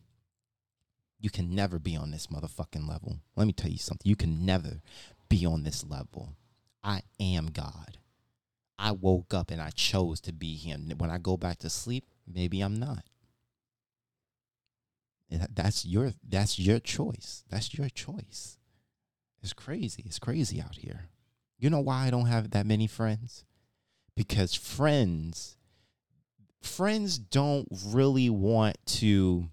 You 1.20 1.28
can 1.28 1.54
never 1.54 1.78
be 1.78 1.96
on 1.96 2.10
this 2.10 2.28
motherfucking 2.28 2.88
level. 2.88 3.18
Let 3.36 3.46
me 3.46 3.52
tell 3.52 3.70
you 3.70 3.78
something. 3.78 4.08
You 4.08 4.16
can 4.16 4.46
never 4.46 4.80
be 5.28 5.44
on 5.44 5.62
this 5.62 5.84
level. 5.84 6.34
I 6.82 7.02
am 7.20 7.46
God. 7.46 7.98
I 8.78 8.92
woke 8.92 9.34
up 9.34 9.50
and 9.50 9.60
I 9.60 9.70
chose 9.70 10.20
to 10.22 10.32
be 10.32 10.56
him. 10.56 10.90
When 10.96 11.10
I 11.10 11.18
go 11.18 11.36
back 11.36 11.58
to 11.60 11.70
sleep, 11.70 12.06
maybe 12.26 12.60
I'm 12.60 12.76
not. 12.76 13.04
That's 15.30 15.84
your 15.84 16.12
that's 16.26 16.58
your 16.58 16.78
choice. 16.78 17.44
That's 17.48 17.74
your 17.74 17.88
choice. 17.88 18.58
It's 19.42 19.52
crazy. 19.52 20.02
It's 20.06 20.18
crazy 20.18 20.60
out 20.60 20.76
here. 20.76 21.08
You 21.58 21.70
know 21.70 21.80
why 21.80 22.06
I 22.06 22.10
don't 22.10 22.26
have 22.26 22.50
that 22.50 22.66
many 22.66 22.86
friends? 22.86 23.44
Because 24.16 24.54
friends 24.54 25.56
friends 26.62 27.18
don't 27.18 27.68
really 27.86 28.30
want 28.30 28.76
to 28.86 29.48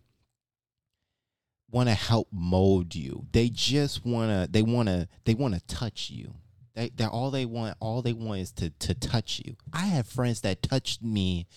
want 1.69 1.89
to 1.89 1.95
help 1.95 2.27
mold 2.31 2.95
you. 2.95 3.25
They 3.31 3.49
just 3.49 4.05
want 4.05 4.29
to 4.29 4.51
they 4.51 4.61
want 4.61 4.89
to 4.89 5.07
they 5.25 5.33
want 5.33 5.53
to 5.53 5.61
touch 5.61 6.09
you. 6.09 6.35
They 6.73 6.89
they 6.89 7.05
all 7.05 7.31
they 7.31 7.45
want 7.45 7.77
all 7.79 8.01
they 8.01 8.13
want 8.13 8.41
is 8.41 8.51
to 8.53 8.69
to 8.69 8.93
touch 8.93 9.41
you. 9.43 9.55
I 9.73 9.85
have 9.87 10.07
friends 10.07 10.41
that 10.41 10.61
touched 10.61 11.01
me 11.01 11.47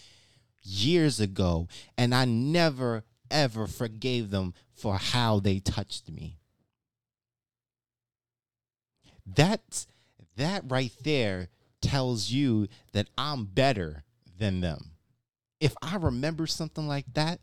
years 0.62 1.20
ago 1.20 1.68
and 1.98 2.14
I 2.14 2.24
never 2.24 3.04
ever 3.30 3.66
forgave 3.66 4.30
them 4.30 4.54
for 4.72 4.96
how 4.96 5.40
they 5.40 5.60
touched 5.60 6.10
me. 6.10 6.38
That's 9.26 9.86
that 10.36 10.64
right 10.68 10.92
there 11.02 11.48
tells 11.80 12.30
you 12.30 12.68
that 12.92 13.08
I'm 13.16 13.44
better 13.44 14.04
than 14.38 14.60
them. 14.60 14.92
If 15.60 15.74
I 15.82 15.96
remember 15.96 16.46
something 16.46 16.86
like 16.86 17.06
that, 17.14 17.40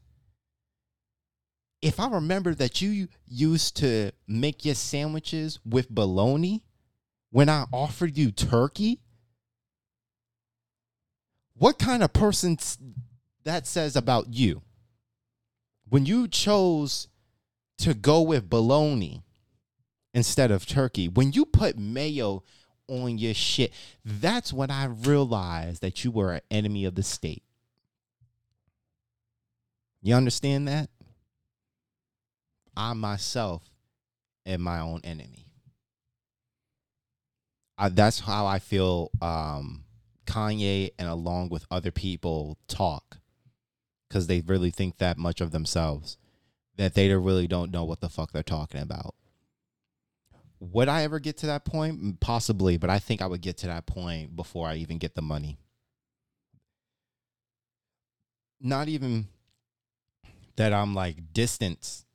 if 1.81 1.99
I 1.99 2.07
remember 2.09 2.53
that 2.55 2.81
you 2.81 3.07
used 3.27 3.77
to 3.77 4.11
make 4.27 4.65
your 4.65 4.75
sandwiches 4.75 5.59
with 5.65 5.89
bologna 5.89 6.63
when 7.31 7.49
I 7.49 7.65
offered 7.73 8.17
you 8.17 8.31
turkey, 8.31 8.99
what 11.55 11.79
kind 11.79 12.03
of 12.03 12.13
person 12.13 12.57
that 13.43 13.65
says 13.65 13.95
about 13.95 14.33
you? 14.33 14.61
When 15.91 16.05
you 16.05 16.25
chose 16.25 17.09
to 17.77 17.93
go 17.93 18.21
with 18.21 18.49
bologna 18.49 19.21
instead 20.13 20.49
of 20.49 20.65
turkey, 20.65 21.09
when 21.09 21.33
you 21.33 21.45
put 21.45 21.77
mayo 21.77 22.43
on 22.87 23.17
your 23.17 23.33
shit, 23.33 23.73
that's 24.05 24.53
when 24.53 24.71
I 24.71 24.85
realized 24.85 25.81
that 25.81 26.05
you 26.05 26.11
were 26.11 26.31
an 26.31 26.41
enemy 26.49 26.85
of 26.85 26.95
the 26.95 27.03
state. 27.03 27.43
You 30.01 30.15
understand 30.15 30.69
that? 30.69 30.89
I 32.77 32.93
myself 32.93 33.69
am 34.45 34.61
my 34.61 34.79
own 34.79 35.01
enemy. 35.03 35.45
I, 37.77 37.89
that's 37.89 38.21
how 38.21 38.45
I 38.45 38.59
feel 38.59 39.11
um, 39.21 39.83
Kanye 40.25 40.91
and 40.97 41.09
along 41.09 41.49
with 41.49 41.65
other 41.69 41.91
people 41.91 42.57
talk 42.69 43.17
because 44.11 44.27
they 44.27 44.41
really 44.41 44.71
think 44.71 44.97
that 44.97 45.17
much 45.17 45.39
of 45.39 45.51
themselves 45.51 46.17
that 46.75 46.95
they 46.95 47.13
really 47.15 47.47
don't 47.47 47.71
know 47.71 47.85
what 47.85 48.01
the 48.01 48.09
fuck 48.09 48.33
they're 48.33 48.43
talking 48.43 48.81
about. 48.81 49.15
Would 50.59 50.89
I 50.89 51.03
ever 51.03 51.19
get 51.19 51.37
to 51.37 51.45
that 51.45 51.63
point? 51.63 52.03
Mm, 52.03 52.19
possibly, 52.19 52.75
but 52.75 52.89
I 52.89 52.99
think 52.99 53.21
I 53.21 53.25
would 53.27 53.39
get 53.39 53.55
to 53.59 53.67
that 53.67 53.85
point 53.85 54.35
before 54.35 54.67
I 54.67 54.75
even 54.75 54.97
get 54.97 55.15
the 55.15 55.21
money. 55.21 55.59
Not 58.59 58.89
even 58.89 59.27
that 60.57 60.73
I'm 60.73 60.93
like 60.93 61.31
distance. 61.31 62.05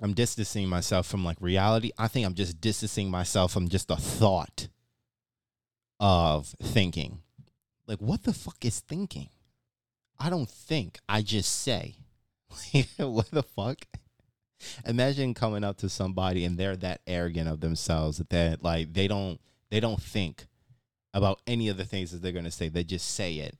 I'm 0.00 0.14
distancing 0.14 0.68
myself 0.68 1.06
from 1.06 1.22
like 1.22 1.36
reality. 1.38 1.92
I 1.98 2.08
think 2.08 2.24
I'm 2.24 2.34
just 2.34 2.62
distancing 2.62 3.10
myself 3.10 3.52
from 3.52 3.68
just 3.68 3.88
the 3.88 3.96
thought 3.96 4.68
of 6.00 6.54
thinking. 6.62 7.18
Like, 7.86 8.00
what 8.00 8.22
the 8.22 8.32
fuck 8.32 8.64
is 8.64 8.80
thinking? 8.80 9.28
I 10.18 10.30
don't 10.30 10.48
think. 10.48 10.98
I 11.08 11.22
just 11.22 11.62
say. 11.62 11.96
what 12.98 13.30
the 13.30 13.42
fuck? 13.42 13.86
Imagine 14.86 15.34
coming 15.34 15.64
up 15.64 15.78
to 15.78 15.88
somebody 15.88 16.44
and 16.44 16.56
they're 16.56 16.76
that 16.76 17.00
arrogant 17.06 17.48
of 17.48 17.60
themselves 17.60 18.22
that 18.30 18.62
like 18.62 18.92
they 18.92 19.08
don't 19.08 19.40
they 19.70 19.80
don't 19.80 20.00
think 20.00 20.46
about 21.14 21.40
any 21.46 21.68
of 21.68 21.76
the 21.76 21.84
things 21.84 22.12
that 22.12 22.22
they're 22.22 22.32
gonna 22.32 22.50
say. 22.50 22.68
They 22.68 22.84
just 22.84 23.08
say 23.08 23.34
it. 23.34 23.56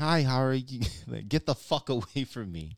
Hi, 0.00 0.22
how 0.22 0.42
are 0.42 0.54
you? 0.54 0.80
Get 1.28 1.46
the 1.46 1.54
fuck 1.54 1.88
away 1.88 2.24
from 2.24 2.50
me. 2.50 2.76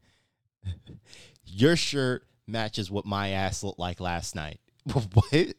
Your 1.45 1.77
shirt 1.77 2.27
matches 2.47 2.91
what 2.91 3.07
my 3.07 3.31
ass 3.31 3.63
looked 3.63 3.79
like 3.79 4.01
last 4.01 4.35
night. 4.35 4.61
what? 4.93 5.55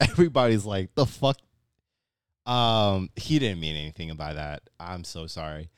Everybody's 0.00 0.64
like, 0.64 0.94
the 0.94 1.06
fuck 1.06 1.36
um, 2.50 3.10
he 3.14 3.38
didn't 3.38 3.60
mean 3.60 3.76
anything 3.76 4.14
by 4.16 4.32
that. 4.32 4.62
I'm 4.80 5.04
so 5.04 5.26
sorry. 5.26 5.70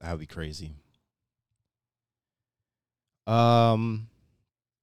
That 0.00 0.10
would 0.12 0.20
be 0.20 0.26
crazy. 0.26 0.74
Um, 3.26 4.08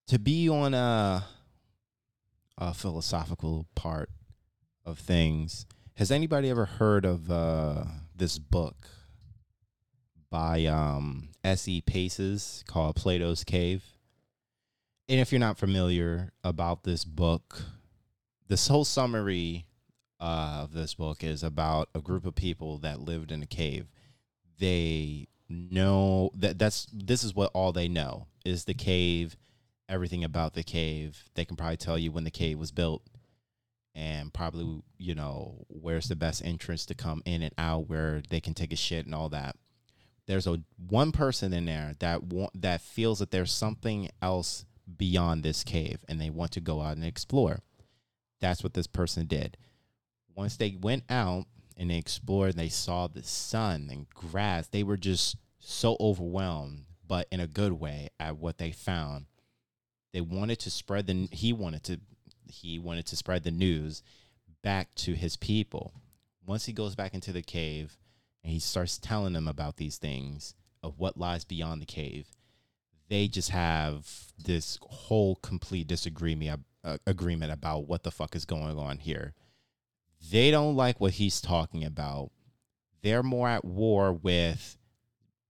to 0.08 0.18
be 0.18 0.50
on 0.50 0.74
a 0.74 1.26
uh, 2.58 2.74
philosophical 2.74 3.68
part 3.76 4.10
of 4.84 4.98
things. 4.98 5.66
Has 5.96 6.12
anybody 6.12 6.50
ever 6.50 6.66
heard 6.66 7.06
of 7.06 7.30
uh, 7.30 7.84
this 8.16 8.40
book 8.40 8.88
by 10.30 10.66
um, 10.66 11.30
S.E. 11.44 11.82
Paces 11.82 12.64
called 12.68 12.96
Plato's 12.96 13.44
Cave? 13.44 13.84
And 15.08 15.20
if 15.20 15.32
you're 15.32 15.40
not 15.40 15.58
familiar 15.58 16.32
about 16.44 16.84
this 16.84 17.06
book, 17.06 17.62
this 18.48 18.68
whole 18.68 18.86
summary 18.86 19.66
uh, 20.20 20.62
of 20.64 20.74
this 20.74 20.94
book 20.94 21.24
is 21.24 21.44
about 21.44 21.90
a 21.94 22.02
group 22.02 22.26
of 22.26 22.36
people 22.36 22.78
that 22.80 23.00
lived 23.00 23.32
in 23.32 23.42
a 23.42 23.48
cave. 23.48 23.88
They 24.60 25.28
know 25.50 26.32
that 26.36 26.58
that's 26.58 26.88
this 26.92 27.24
is 27.24 27.36
what 27.36 27.52
all 27.54 27.72
they 27.72 27.88
know 27.88 28.28
is 28.46 28.66
the 28.66 28.74
cave, 28.74 29.36
everything 29.90 30.24
about 30.24 30.54
the 30.54 30.64
cave. 30.64 31.26
They 31.36 31.46
can 31.46 31.56
probably 31.56 31.78
tell 31.78 31.98
you 31.98 32.12
when 32.12 32.24
the 32.24 32.32
cave 32.32 32.58
was 32.58 32.72
built 32.72 33.04
and 33.96 34.34
probably 34.34 34.82
you 34.98 35.16
know 35.16 35.66
where's 35.70 36.08
the 36.08 36.16
best 36.16 36.44
entrance 36.44 36.86
to 36.86 36.94
come 36.94 37.22
in 37.26 37.42
and 37.42 37.54
out 37.58 37.88
where 37.88 38.22
they 38.30 38.42
can 38.42 38.54
take 38.54 38.74
a 38.74 38.76
shit 38.78 39.06
and 39.06 39.16
all 39.16 39.30
that 39.30 39.56
there's 40.28 40.48
a 40.48 40.62
one 40.90 41.12
person 41.12 41.54
in 41.54 41.66
there 41.66 41.94
that 42.00 42.24
want, 42.24 42.62
that 42.62 42.82
feels 42.82 43.20
that 43.20 43.32
there's 43.32 43.52
something 43.52 44.10
else 44.22 44.66
beyond 44.98 45.44
this 45.44 45.64
cave 45.64 46.00
and 46.08 46.20
they 46.20 46.30
want 46.30 46.52
to 46.52 46.60
go 46.60 46.82
out 46.82 46.96
and 46.96 47.06
explore 47.06 47.60
that's 48.40 48.64
what 48.64 48.74
this 48.74 48.88
person 48.88 49.26
did 49.26 49.58
once 50.36 50.58
they 50.58 50.78
went 50.82 51.04
out 51.10 51.46
and 51.78 51.90
they 51.90 51.98
explored 51.98 52.52
and 52.52 52.60
they 52.60 52.70
saw 52.70 53.08
the 53.08 53.24
sun 53.24 53.90
and 53.92 54.10
grass 54.10 54.68
they 54.68 54.84
were 54.84 54.98
just 54.98 55.38
so 55.60 55.98
overwhelmed 56.00 56.86
but 57.08 57.28
in 57.32 57.40
a 57.40 57.48
good 57.48 57.74
way 57.74 58.10
at 58.20 58.38
what 58.38 58.58
they 58.58 58.72
found 58.72 59.26
they 60.14 60.22
wanted 60.22 60.60
to 60.60 60.72
spread 60.72 61.08
the 61.08 61.28
he 61.32 61.52
wanted 61.52 61.84
to 61.84 62.00
he 62.48 62.80
wanted 62.80 63.06
to 63.06 63.16
spread 63.16 63.44
the 63.44 63.52
news 63.52 64.02
back 64.64 64.94
to 64.96 65.14
his 65.14 65.36
people. 65.38 65.94
Once 66.46 66.66
he 66.66 66.74
goes 66.74 66.96
back 66.96 67.14
into 67.14 67.32
the 67.32 67.42
cave 67.42 67.98
and 68.44 68.52
he 68.52 68.60
starts 68.60 68.98
telling 68.98 69.34
them 69.34 69.48
about 69.48 69.78
these 69.78 69.98
things 69.98 70.56
of 70.82 70.98
what 70.98 71.18
lies 71.18 71.44
beyond 71.44 71.82
the 71.82 71.86
cave, 71.86 72.28
they 73.10 73.28
just 73.28 73.50
have 73.50 74.10
this 74.44 74.80
whole 74.82 75.36
complete 75.36 75.88
disagreement 75.88 76.62
agreement 77.06 77.52
about 77.52 77.88
what 77.88 78.04
the 78.04 78.12
fuck 78.12 78.36
is 78.36 78.46
going 78.46 78.78
on 78.78 78.98
here. 78.98 79.34
They 80.32 80.52
don't 80.52 80.76
like 80.76 81.00
what 81.00 81.14
he's 81.14 81.42
talking 81.42 81.84
about. 81.84 82.32
They're 83.02 83.24
more 83.24 83.48
at 83.48 83.66
war 83.66 84.14
with 84.14 84.78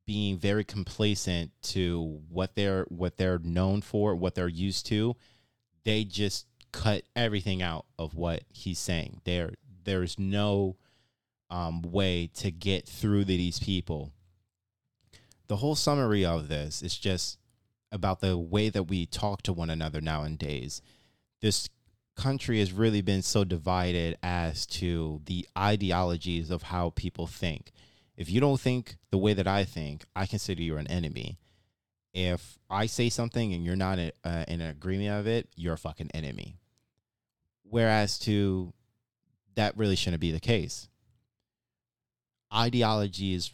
being 0.05 0.37
very 0.37 0.63
complacent 0.63 1.51
to 1.61 2.21
what 2.29 2.55
they're 2.55 2.85
what 2.89 3.17
they're 3.17 3.39
known 3.39 3.81
for, 3.81 4.15
what 4.15 4.35
they're 4.35 4.47
used 4.47 4.85
to. 4.87 5.15
They 5.83 6.03
just 6.03 6.47
cut 6.71 7.03
everything 7.15 7.61
out 7.61 7.85
of 7.97 8.15
what 8.15 8.43
he's 8.49 8.79
saying. 8.79 9.21
There 9.23 9.53
there's 9.83 10.19
no 10.19 10.75
um, 11.49 11.81
way 11.81 12.29
to 12.35 12.51
get 12.51 12.87
through 12.87 13.21
to 13.21 13.27
these 13.27 13.59
people. 13.59 14.11
The 15.47 15.57
whole 15.57 15.75
summary 15.75 16.25
of 16.25 16.47
this 16.47 16.81
is 16.81 16.97
just 16.97 17.37
about 17.91 18.19
the 18.19 18.37
way 18.37 18.69
that 18.69 18.83
we 18.83 19.05
talk 19.05 19.41
to 19.43 19.53
one 19.53 19.69
another 19.69 20.01
nowadays. 20.01 20.81
This 21.45 21.69
country 22.15 22.57
has 22.57 22.73
really 22.73 23.01
been 23.01 23.21
so 23.21 23.43
divided 23.43 24.17
as 24.23 24.65
to 24.65 25.21
the 25.25 25.47
ideologies 25.55 26.49
of 26.49 26.63
how 26.63 26.89
people 26.95 27.27
think. 27.27 27.71
If 28.17 28.31
you 28.31 28.41
don't 28.41 28.59
think 28.59 28.95
the 29.11 29.19
way 29.19 29.33
that 29.33 29.47
I 29.47 29.63
think, 29.63 30.05
I 30.15 30.25
consider 30.25 30.63
you 30.63 30.77
an 30.77 30.87
enemy. 30.87 31.37
If 32.15 32.57
I 32.67 32.87
say 32.87 33.09
something 33.09 33.53
and 33.53 33.63
you're 33.63 33.75
not 33.75 33.99
uh, 34.23 34.45
in 34.47 34.59
agreement 34.59 35.11
of 35.11 35.27
it, 35.27 35.47
you're 35.55 35.75
a 35.75 35.77
fucking 35.77 36.09
enemy. 36.15 36.57
Whereas 37.61 38.17
to 38.21 38.73
that 39.53 39.77
really 39.77 39.95
shouldn't 39.95 40.21
be 40.21 40.31
the 40.31 40.39
case. 40.39 40.87
Ideologies 42.51 43.51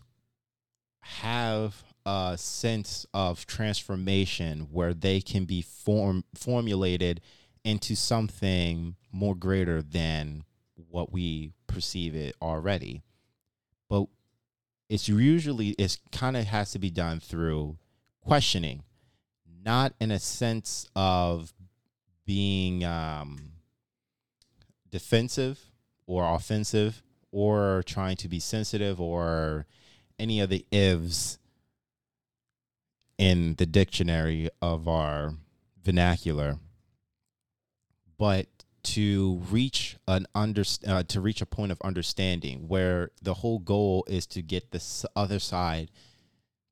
have 1.02 1.84
a 2.06 2.38
sense 2.38 3.06
of 3.14 3.46
transformation 3.46 4.70
where 4.72 4.94
they 4.94 5.20
can 5.20 5.44
be 5.44 5.62
form 5.62 6.24
formulated 6.34 7.20
into 7.64 7.96
something 7.96 8.96
more 9.12 9.36
greater 9.36 9.82
than 9.82 10.44
what 10.90 11.12
we 11.12 11.52
perceive 11.68 12.16
it 12.16 12.36
already. 12.42 13.02
But 13.90 14.08
it's 14.90 15.08
usually 15.08 15.70
it's 15.72 16.00
kind 16.12 16.36
of 16.36 16.46
has 16.46 16.72
to 16.72 16.80
be 16.80 16.90
done 16.90 17.20
through 17.20 17.78
questioning, 18.22 18.84
not 19.64 19.94
in 20.00 20.12
a 20.12 20.20
sense 20.20 20.88
of 20.96 21.54
being 22.26 22.84
um, 22.84 23.40
defensive 24.90 25.60
or 26.06 26.36
offensive 26.36 27.02
or 27.32 27.84
trying 27.86 28.18
to 28.18 28.28
be 28.28 28.40
sensitive 28.40 29.00
or 29.00 29.66
any 30.20 30.40
of 30.40 30.50
the 30.50 30.66
ifs 30.72 31.38
in 33.18 33.56
the 33.56 33.66
dictionary 33.66 34.50
of 34.62 34.88
our 34.88 35.34
vernacular 35.84 36.58
but 38.22 38.46
to 38.84 39.42
reach 39.50 39.98
an 40.08 40.28
under 40.36 40.64
uh, 40.86 41.02
to 41.02 41.20
reach 41.20 41.42
a 41.42 41.46
point 41.48 41.72
of 41.72 41.82
understanding 41.82 42.68
where 42.68 43.10
the 43.20 43.34
whole 43.34 43.58
goal 43.58 44.06
is 44.08 44.28
to 44.28 44.44
get 44.44 44.70
the 44.70 45.10
other 45.16 45.40
side 45.40 45.90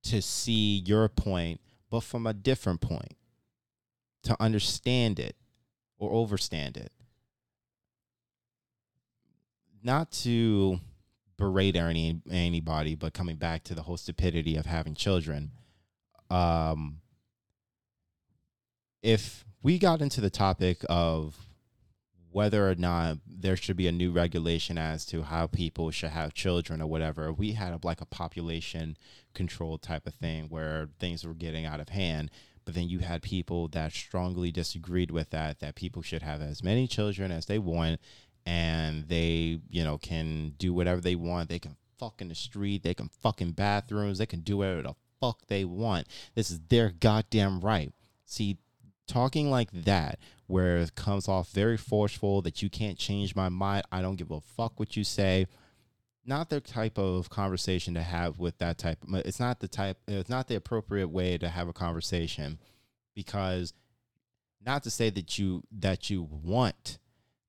to 0.04 0.22
see 0.22 0.84
your 0.86 1.10
point 1.10 1.60
but 1.90 2.02
from 2.02 2.28
a 2.28 2.34
different 2.34 2.82
point 2.82 3.16
to 4.22 4.38
understand 4.40 5.18
it 5.20 5.36
or 5.98 6.12
overstand 6.12 6.78
it. 6.78 6.92
Not 9.82 10.12
to 10.12 10.80
berate 11.36 11.76
any 11.76 12.22
anybody, 12.30 12.94
but 12.94 13.16
coming 13.16 13.38
back 13.38 13.64
to 13.64 13.74
the 13.74 13.82
whole 13.82 13.98
stupidity 13.98 14.56
of 14.56 14.68
having 14.68 14.94
children, 14.94 15.50
um, 16.30 17.02
if 19.02 19.46
we 19.62 19.78
got 19.78 20.02
into 20.02 20.22
the 20.22 20.30
topic 20.30 20.84
of 20.90 21.50
whether 22.32 22.70
or 22.70 22.76
not 22.76 23.18
there 23.28 23.56
should 23.56 23.76
be 23.76 23.88
a 23.88 23.92
new 23.92 24.12
regulation 24.12 24.78
as 24.78 25.06
to 25.06 25.24
how 25.24 25.48
people 25.48 25.90
should 25.90 26.12
have 26.12 26.34
children 26.34 26.82
or 26.82 26.88
whatever, 26.88 27.34
we 27.34 27.54
had 27.54 27.74
a, 27.74 27.80
like 27.84 28.02
a 28.02 28.06
population 28.06 28.96
control 29.34 29.78
type 29.78 30.06
of 30.06 30.14
thing 30.14 30.46
where 30.48 30.90
things 31.00 31.26
were 31.26 31.34
getting 31.34 31.66
out 31.66 31.80
of 31.80 31.90
hand. 31.90 32.30
But 32.66 32.76
then 32.76 32.88
you 32.88 33.00
had 33.00 33.24
people 33.24 33.68
that 33.70 33.94
strongly 33.94 34.52
disagreed 34.52 35.10
with 35.10 35.32
that, 35.32 35.60
that 35.60 35.76
people 35.76 36.04
should 36.04 36.22
have 36.22 36.42
as 36.42 36.64
many 36.64 36.88
children 36.88 37.32
as 37.32 37.48
they 37.48 37.58
want 37.58 38.00
and 38.46 39.08
they, 39.08 39.60
you 39.70 39.84
know, 39.84 39.98
can 39.98 40.54
do 40.58 40.74
whatever 40.74 41.02
they 41.02 41.16
want. 41.16 41.50
They 41.50 41.60
can 41.60 41.78
fuck 41.98 42.22
in 42.22 42.30
the 42.30 42.36
street, 42.36 42.84
they 42.84 42.94
can 42.94 43.10
fuck 43.22 43.42
in 43.42 43.52
bathrooms, 43.52 44.20
they 44.20 44.26
can 44.26 44.42
do 44.42 44.58
whatever 44.58 44.84
the 44.84 44.96
fuck 45.20 45.48
they 45.48 45.66
want. 45.66 46.08
This 46.36 46.52
is 46.52 46.60
their 46.70 46.92
goddamn 46.92 47.60
right. 47.60 47.92
See, 48.26 48.60
talking 49.10 49.52
like 49.52 49.72
that, 49.74 50.20
where 50.48 50.78
it 50.78 50.96
comes 50.96 51.28
off 51.28 51.52
very 51.52 51.76
forceful 51.76 52.42
that 52.44 52.62
you 52.62 52.70
can't 52.70 52.98
change 52.98 53.36
my 53.36 53.50
mind, 53.50 53.84
I 53.92 54.02
don't 54.02 54.16
give 54.16 54.32
a 54.32 54.40
fuck 54.40 54.80
what 54.80 54.96
you 54.96 55.04
say. 55.04 55.48
Not 56.26 56.50
the 56.50 56.62
type 56.62 56.98
of 56.98 57.30
conversation 57.30 57.96
to 57.96 58.04
have 58.04 58.40
with 58.40 58.60
that 58.60 58.78
type. 58.78 59.00
It's 59.10 59.40
not 59.40 59.60
the 59.60 59.68
type. 59.68 59.98
It's 60.08 60.30
not 60.30 60.48
the 60.48 60.56
appropriate 60.56 61.10
way 61.10 61.38
to 61.40 61.50
have 61.50 61.68
a 61.68 61.74
conversation, 61.74 62.60
because 63.16 63.74
not 64.64 64.84
to 64.84 64.92
say 64.92 65.10
that 65.10 65.40
you 65.40 65.64
that 65.72 66.10
you 66.10 66.22
want 66.22 67.00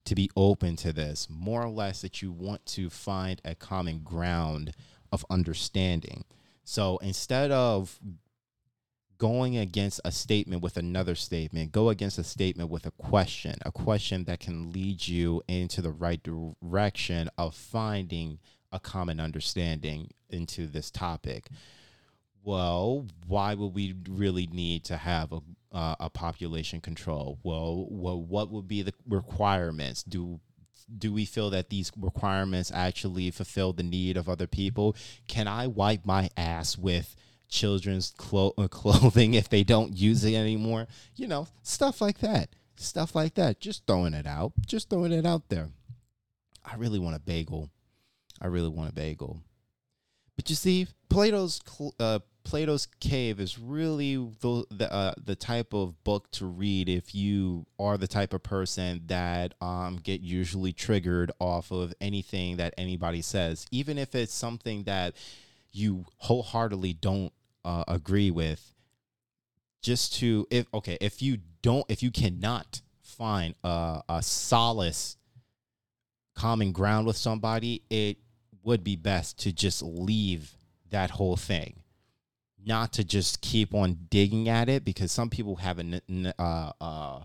to 0.07 0.15
be 0.15 0.31
open 0.35 0.77
to 0.77 0.93
this, 0.93 1.29
more 1.29 1.63
or 1.63 1.69
less 1.69 2.01
that 2.01 2.23
you 2.23 2.33
want 2.33 2.65
to 2.67 2.89
find 2.89 3.41
a 3.45 3.55
common 3.55 4.01
ground 4.01 4.73
of 5.13 5.27
understanding. 5.29 6.25
So 6.65 6.99
instead 6.99 7.51
of 7.51 8.01
going 9.21 9.57
against 9.57 10.01
a 10.05 10.11
statement 10.11 10.63
with 10.63 10.77
another 10.77 11.15
statement, 11.15 11.71
go 11.71 11.91
against 11.91 12.19
a 12.19 12.25
statement 12.25 12.71
with 12.71 12.87
a 12.87 12.91
question, 12.91 13.57
a 13.65 13.71
question 13.71 14.25
that 14.25 14.41
can 14.41 14.73
lead 14.73 15.07
you 15.07 15.43
into 15.47 15.81
the 15.81 15.93
right 15.93 16.21
direction 16.23 17.31
of 17.39 17.55
finding 17.55 18.41
a 18.73 18.81
common 18.81 19.21
understanding 19.21 20.11
into 20.31 20.67
this 20.67 20.91
topic 20.91 21.49
well, 22.43 23.07
why 23.27 23.55
would 23.55 23.75
we 23.75 23.95
really 24.09 24.47
need 24.47 24.85
to 24.85 24.97
have 24.97 25.33
a 25.33 25.41
uh, 25.73 25.95
a 26.01 26.11
population 26.11 26.81
control? 26.81 27.39
Well, 27.45 27.87
well, 27.91 28.21
what 28.21 28.51
would 28.51 28.67
be 28.67 28.83
the 28.83 28.95
requirements? 29.09 30.03
Do 30.03 30.41
do 30.99 31.13
we 31.13 31.25
feel 31.25 31.51
that 31.51 31.71
these 31.71 31.93
requirements 31.97 32.73
actually 32.75 33.31
fulfill 33.31 33.73
the 33.73 33.85
need 33.85 34.17
of 34.17 34.29
other 34.29 34.49
people? 34.49 34.97
Can 35.29 35.47
I 35.47 35.69
wipe 35.69 36.05
my 36.05 36.31
ass 36.37 36.77
with 36.77 37.15
children's 37.51 38.13
clo- 38.17 38.55
uh, 38.57 38.69
clothing 38.71 39.35
if 39.35 39.49
they 39.49 39.63
don't 39.63 39.97
use 39.97 40.25
it 40.25 40.35
anymore? 40.35 40.87
You 41.17 41.29
know, 41.29 41.49
stuff 41.63 42.01
like 42.01 42.19
that. 42.21 42.51
Stuff 42.77 43.15
like 43.15 43.35
that. 43.35 43.61
Just 43.61 43.87
throwing 43.87 44.15
it 44.15 44.27
out. 44.27 44.53
Just 44.67 44.89
throwing 44.89 45.13
it 45.13 45.27
out 45.27 45.49
there. 45.51 45.69
I 46.65 46.77
really 46.77 46.99
want 46.99 47.17
a 47.17 47.21
bagel. 47.21 47.69
I 48.41 48.47
really 48.47 48.69
want 48.69 48.91
a 48.91 48.95
bagel. 48.95 49.43
But 50.37 50.49
you 50.49 50.57
see, 50.57 50.87
Plato's 51.11 51.61
uh, 51.99 52.21
Plato's 52.45 52.87
Cave 53.01 53.41
is 53.41 53.59
really 53.59 54.17
the 54.17 54.65
the, 54.71 54.93
uh, 54.93 55.15
the 55.23 55.37
type 55.37 55.75
of 55.75 56.03
book 56.05 56.31
to 56.33 56.47
read 56.47 56.89
if 56.89 57.15
you 57.15 57.67
are 57.79 57.99
the 57.99 58.09
type 58.09 58.33
of 58.33 58.43
person 58.43 59.03
that 59.07 59.55
um, 59.61 59.99
get 60.03 60.23
usually 60.23 60.73
triggered 60.73 61.31
off 61.39 61.71
of 61.71 61.93
anything 62.01 62.57
that 62.57 62.73
anybody 62.79 63.21
says, 63.21 63.67
even 63.71 63.99
if 63.99 64.15
it's 64.15 64.33
something 64.33 64.85
that 64.85 65.15
you 65.73 66.07
wholeheartedly 66.17 66.95
don't 66.95 67.33
uh, 67.65 67.85
agree 67.89 68.31
with. 68.31 68.75
Just 69.83 70.15
to 70.17 70.47
if 70.51 70.67
okay, 70.75 70.99
if 71.01 71.23
you 71.23 71.39
don't, 71.63 71.87
if 71.89 72.03
you 72.03 72.11
cannot 72.11 72.83
find 73.03 73.55
a, 73.65 74.03
a 74.09 74.23
solace 74.23 75.17
common 76.35 76.73
ground 76.73 77.07
with 77.07 77.17
somebody, 77.17 77.83
it 77.89 78.19
would 78.63 78.85
be 78.85 78.97
best 78.97 79.39
to 79.41 79.53
just 79.53 79.83
leave 79.83 80.55
that 80.91 81.11
whole 81.11 81.37
thing 81.37 81.81
not 82.65 82.93
to 82.93 83.05
just 83.05 83.41
keep 83.41 83.75
on 83.75 83.99
digging 84.11 84.49
at 84.49 84.69
it 84.69 84.85
because 84.85 85.11
some 85.11 85.31
people 85.31 85.57
have 85.57 85.79
a 85.79 86.01
uh, 86.39 86.73
uh, 86.81 87.21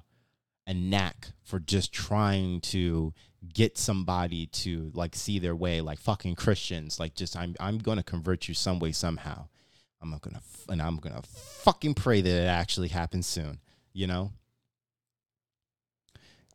a 0.67 0.73
knack 0.73 1.27
for 1.43 1.59
just 1.59 1.93
trying 1.93 2.61
to 2.61 3.13
get 3.53 3.77
somebody 3.77 4.47
to 4.47 4.91
like 4.93 5.15
see 5.15 5.37
their 5.37 5.55
way 5.55 5.81
like 5.81 5.99
fucking 5.99 6.35
Christians 6.35 6.99
like 6.99 7.13
just 7.15 7.35
I'm 7.35 7.55
I'm 7.59 7.77
going 7.77 7.97
to 7.97 8.03
convert 8.03 8.47
you 8.47 8.53
some 8.53 8.79
way 8.79 8.91
somehow 8.91 9.47
I'm 10.13 10.19
to 10.19 10.41
and 10.69 10.81
I'm 10.81 10.97
to 10.99 11.21
fucking 11.21 11.95
pray 11.95 12.21
that 12.21 12.43
it 12.43 12.47
actually 12.47 12.89
happens 12.89 13.27
soon 13.27 13.59
you 13.93 14.07
know 14.07 14.31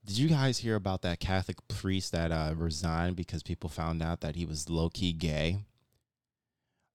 did 0.07 0.17
you 0.19 0.29
guys 0.29 0.59
hear 0.59 0.77
about 0.77 1.03
that 1.03 1.21
Catholic 1.21 1.57
priest 1.69 2.13
that 2.13 2.33
uh, 2.33 2.55
resigned 2.57 3.17
because 3.17 3.43
people 3.43 3.69
found 3.69 4.03
out 4.03 4.23
that 4.23 4.35
he 4.35 4.47
was 4.47 4.71
low 4.71 4.89
key 4.89 5.13
gay 5.13 5.65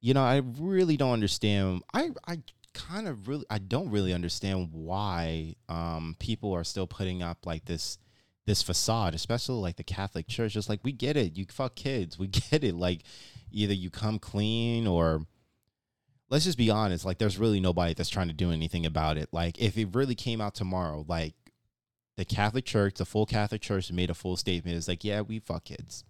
you 0.06 0.14
know, 0.14 0.22
I 0.22 0.44
really 0.60 0.98
don't 0.98 1.14
understand. 1.14 1.82
I 1.92 2.12
I 2.28 2.38
kind 2.76 3.08
of 3.08 3.28
really 3.28 3.46
I 3.50 3.58
don't 3.58 3.90
really 3.90 4.14
understand 4.14 4.70
why 4.72 5.56
um 5.68 6.16
people 6.20 6.54
are 6.54 6.64
still 6.64 6.86
putting 6.86 7.24
up 7.24 7.48
like 7.48 7.66
this 7.66 7.98
this 8.46 8.62
facade, 8.62 9.16
especially 9.16 9.56
like 9.56 9.78
the 9.78 9.84
Catholic 9.84 10.28
Church. 10.28 10.54
Just 10.54 10.70
like 10.70 10.82
we 10.84 10.92
get 10.92 11.18
it, 11.18 11.36
you 11.36 11.48
fuck 11.50 11.74
kids, 11.74 12.20
we 12.20 12.28
get 12.52 12.64
it. 12.64 12.76
Like 12.76 13.02
either 13.52 13.74
you 13.74 13.90
come 13.90 14.20
clean 14.20 14.86
or 14.86 15.26
let's 16.30 16.46
just 16.46 16.58
be 16.58 16.70
honest. 16.70 17.06
Like 17.06 17.18
there's 17.18 17.38
really 17.38 17.60
nobody 17.60 17.94
that's 17.94 18.10
trying 18.10 18.28
to 18.28 18.34
do 18.34 18.52
anything 18.52 18.86
about 18.86 19.18
it. 19.18 19.30
Like 19.32 19.60
if 19.60 19.78
it 19.78 19.90
really 19.94 20.16
came 20.16 20.42
out 20.42 20.56
tomorrow, 20.56 21.06
like 21.08 21.34
the 22.18 22.26
Catholic 22.26 22.66
Church, 22.66 22.96
the 22.96 23.06
full 23.06 23.26
Catholic 23.26 23.62
Church 23.62 23.92
made 23.92 24.10
a 24.10 24.14
full 24.14 24.38
statement. 24.38 24.78
It's 24.78 24.88
like, 24.88 25.04
yeah, 25.04 25.22
we 25.22 25.40
fuck 25.40 25.66
kids. 25.66 26.04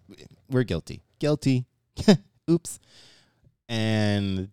We're 0.48 0.64
guilty. 0.64 1.02
Guilty. 1.18 1.66
Oops 2.50 2.78
and 3.68 4.48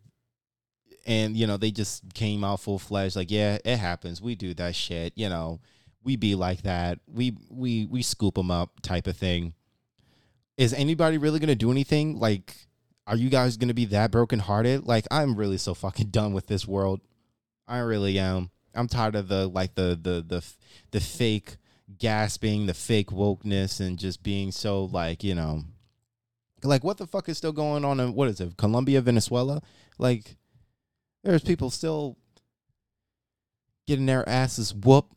and 1.06 1.36
you 1.36 1.46
know 1.46 1.58
they 1.58 1.72
just 1.72 2.14
came 2.14 2.44
out 2.44 2.60
full 2.60 2.80
fledged 2.80 3.16
like 3.16 3.30
yeah 3.30 3.58
it 3.64 3.78
happens 3.78 4.22
we 4.22 4.36
do 4.36 4.54
that 4.54 4.76
shit 4.76 5.14
you 5.16 5.30
know 5.30 5.60
we 6.04 6.16
be 6.16 6.36
like 6.36 6.64
that 6.64 7.00
we 7.08 7.36
we 7.50 7.86
we 7.86 8.02
scoop 8.02 8.36
them 8.36 8.52
up 8.52 8.80
type 8.82 9.08
of 9.08 9.16
thing 9.16 9.54
is 10.58 10.74
anybody 10.74 11.18
really 11.18 11.40
gonna 11.40 11.56
do 11.56 11.72
anything 11.72 12.18
like 12.20 12.68
are 13.08 13.18
you 13.18 13.30
guys 13.30 13.58
gonna 13.58 13.74
be 13.74 13.86
that 13.86 14.12
brokenhearted 14.12 14.86
like 14.86 15.06
i'm 15.12 15.36
really 15.36 15.58
so 15.58 15.74
fucking 15.74 16.08
done 16.12 16.34
with 16.34 16.48
this 16.48 16.68
world 16.68 17.02
i 17.68 17.80
really 17.80 18.18
am 18.20 18.50
i'm 18.76 18.88
tired 18.88 19.16
of 19.16 19.28
the 19.28 19.48
like 19.48 19.76
the 19.76 19.98
the 20.02 20.24
the 20.26 20.44
the 20.92 21.00
fake 21.00 21.58
gasping 21.98 22.66
the 22.66 22.74
fake 22.74 23.10
wokeness 23.10 23.80
and 23.80 24.00
just 24.00 24.24
being 24.24 24.52
so 24.52 24.86
like 24.86 25.24
you 25.24 25.36
know 25.36 25.64
like, 26.64 26.84
what 26.84 26.98
the 26.98 27.08
fuck 27.08 27.30
is 27.30 27.38
still 27.38 27.52
going 27.52 27.86
on 27.86 28.00
in 28.00 28.14
what 28.14 28.30
is 28.30 28.40
it, 28.40 28.58
Colombia, 28.58 29.02
Venezuela? 29.02 29.62
Like, 29.98 30.38
there's 31.24 31.44
people 31.44 31.70
still 31.70 32.18
getting 33.88 34.06
their 34.06 34.28
asses 34.28 34.74
whooped, 34.74 35.14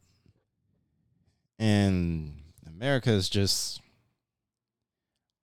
and 1.58 2.34
America 2.66 3.10
is 3.10 3.28
just. 3.28 3.80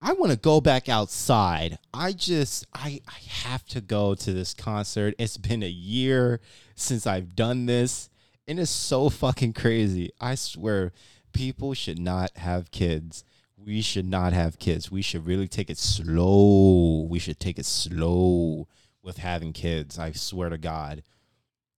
I 0.05 0.13
want 0.13 0.31
to 0.31 0.37
go 0.37 0.61
back 0.61 0.89
outside. 0.89 1.79
I 1.93 2.11
just 2.11 2.67
I 2.73 2.99
I 3.07 3.19
have 3.45 3.65
to 3.67 3.81
go 3.81 4.13
to 4.15 4.33
this 4.33 4.53
concert. 4.53 5.15
It's 5.17 5.37
been 5.37 5.63
a 5.63 5.69
year 5.69 6.41
since 6.75 7.07
I've 7.07 7.35
done 7.35 7.65
this, 7.65 8.09
and 8.47 8.59
it's 8.59 8.69
so 8.69 9.09
fucking 9.09 9.53
crazy. 9.53 10.11
I 10.19 10.35
swear 10.35 10.91
people 11.31 11.73
should 11.73 11.99
not 11.99 12.37
have 12.37 12.69
kids 12.69 13.23
we 13.65 13.81
should 13.81 14.05
not 14.05 14.33
have 14.33 14.59
kids. 14.59 14.91
We 14.91 15.01
should 15.01 15.25
really 15.25 15.47
take 15.47 15.69
it 15.69 15.77
slow. 15.77 17.07
We 17.09 17.19
should 17.19 17.39
take 17.39 17.57
it 17.57 17.65
slow 17.65 18.67
with 19.01 19.17
having 19.17 19.53
kids. 19.53 19.97
I 19.97 20.11
swear 20.11 20.49
to 20.49 20.57
God. 20.57 21.03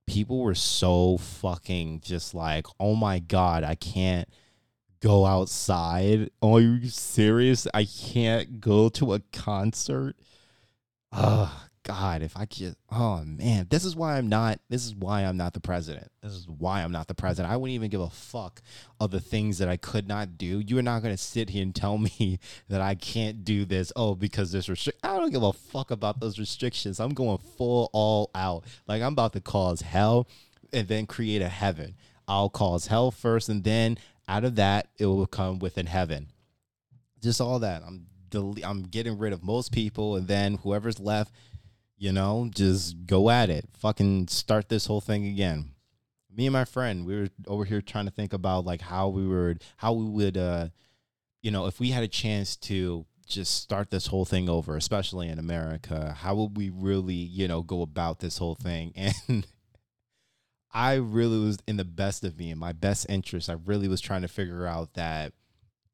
People 0.07 0.41
were 0.41 0.55
so 0.55 1.17
fucking 1.17 2.01
just 2.01 2.33
like, 2.33 2.67
oh 2.79 2.95
my 2.95 3.19
God, 3.19 3.63
I 3.63 3.75
can't 3.75 4.29
go 5.05 5.23
outside. 5.23 6.31
Oh, 6.41 6.57
are 6.57 6.61
you 6.61 6.89
serious? 6.89 7.67
I 7.75 7.85
can't 7.85 8.59
go 8.59 8.89
to 8.89 9.13
a 9.13 9.19
concert. 9.31 10.15
Oh 11.11 11.67
God, 11.83 12.23
if 12.23 12.35
I 12.35 12.47
could, 12.47 12.75
oh 12.91 13.23
man, 13.23 13.67
this 13.69 13.85
is 13.85 13.95
why 13.95 14.17
I'm 14.17 14.27
not. 14.27 14.59
This 14.67 14.83
is 14.83 14.95
why 14.95 15.21
I'm 15.21 15.37
not 15.37 15.53
the 15.53 15.59
president. 15.59 16.11
This 16.23 16.31
is 16.31 16.47
why 16.47 16.81
I'm 16.81 16.91
not 16.91 17.07
the 17.07 17.13
president. 17.13 17.53
I 17.53 17.57
wouldn't 17.57 17.75
even 17.75 17.91
give 17.91 18.01
a 18.01 18.09
fuck 18.09 18.63
of 18.99 19.11
the 19.11 19.19
things 19.19 19.59
that 19.59 19.69
I 19.69 19.77
could 19.77 20.07
not 20.07 20.39
do. 20.39 20.59
You 20.59 20.79
are 20.79 20.81
not 20.81 21.03
to 21.03 21.17
sit 21.17 21.51
here 21.51 21.61
and 21.61 21.75
tell 21.75 21.97
me 22.19 22.39
that 22.67 22.81
I 22.81 22.95
can't 22.95 23.43
do 23.43 23.63
this. 23.63 23.93
Oh, 23.95 24.15
because 24.15 24.51
there's 24.51 24.69
restrict. 24.69 24.99
I 25.03 25.19
don't 25.19 25.31
give 25.31 25.43
a 25.43 25.53
fuck 25.53 25.91
about 25.91 26.19
those 26.19 26.39
restrictions. 26.39 26.99
I'm 26.99 27.13
going 27.13 27.37
full 27.37 27.91
all 27.93 28.31
out. 28.33 28.65
Like 28.87 29.03
I'm 29.03 29.13
about 29.13 29.33
to 29.33 29.41
cause 29.41 29.81
hell 29.81 30.27
and 30.73 30.87
then 30.87 31.05
create 31.05 31.43
a 31.43 31.49
heaven. 31.49 31.95
I'll 32.27 32.49
cause 32.49 32.87
hell 32.87 33.11
first, 33.11 33.49
and 33.49 33.63
then 33.63 33.99
out 34.27 34.43
of 34.43 34.55
that, 34.55 34.87
it 34.97 35.05
will 35.05 35.27
come 35.27 35.59
within 35.59 35.85
heaven. 35.85 36.27
Just 37.21 37.41
all 37.41 37.59
that. 37.59 37.83
I'm 37.85 38.07
del- 38.29 38.55
I'm 38.63 38.83
getting 38.83 39.17
rid 39.17 39.33
of 39.33 39.43
most 39.43 39.71
people, 39.71 40.15
and 40.15 40.27
then 40.27 40.55
whoever's 40.55 40.99
left 40.99 41.31
you 41.97 42.11
know, 42.11 42.49
just 42.53 43.05
go 43.05 43.29
at 43.29 43.49
it. 43.49 43.65
Fucking 43.77 44.27
start 44.27 44.69
this 44.69 44.85
whole 44.85 45.01
thing 45.01 45.27
again. 45.27 45.71
Me 46.35 46.45
and 46.45 46.53
my 46.53 46.65
friend, 46.65 47.05
we 47.05 47.15
were 47.15 47.29
over 47.47 47.63
here 47.63 47.81
trying 47.81 48.05
to 48.05 48.11
think 48.11 48.33
about 48.33 48.65
like 48.65 48.81
how 48.81 49.07
we 49.07 49.25
would 49.25 49.63
how 49.77 49.93
we 49.93 50.05
would 50.05 50.37
uh 50.37 50.67
you 51.41 51.51
know, 51.51 51.67
if 51.67 51.79
we 51.79 51.91
had 51.91 52.03
a 52.03 52.07
chance 52.07 52.55
to 52.55 53.05
just 53.27 53.61
start 53.61 53.91
this 53.91 54.07
whole 54.07 54.25
thing 54.25 54.49
over, 54.49 54.75
especially 54.75 55.29
in 55.29 55.39
America, 55.39 56.15
how 56.17 56.35
would 56.35 56.57
we 56.57 56.69
really, 56.69 57.13
you 57.13 57.47
know, 57.47 57.61
go 57.61 57.81
about 57.81 58.19
this 58.19 58.37
whole 58.37 58.55
thing? 58.55 58.93
And 59.27 59.47
I 60.75 60.95
really 60.95 61.39
was 61.39 61.57
in 61.67 61.77
the 61.77 61.85
best 61.85 62.23
of 62.23 62.37
me, 62.37 62.51
in 62.51 62.59
my 62.59 62.73
best 62.73 63.05
interest. 63.09 63.49
I 63.49 63.55
really 63.65 63.87
was 63.87 64.01
trying 64.01 64.23
to 64.23 64.27
figure 64.27 64.67
out 64.67 64.93
that 64.95 65.33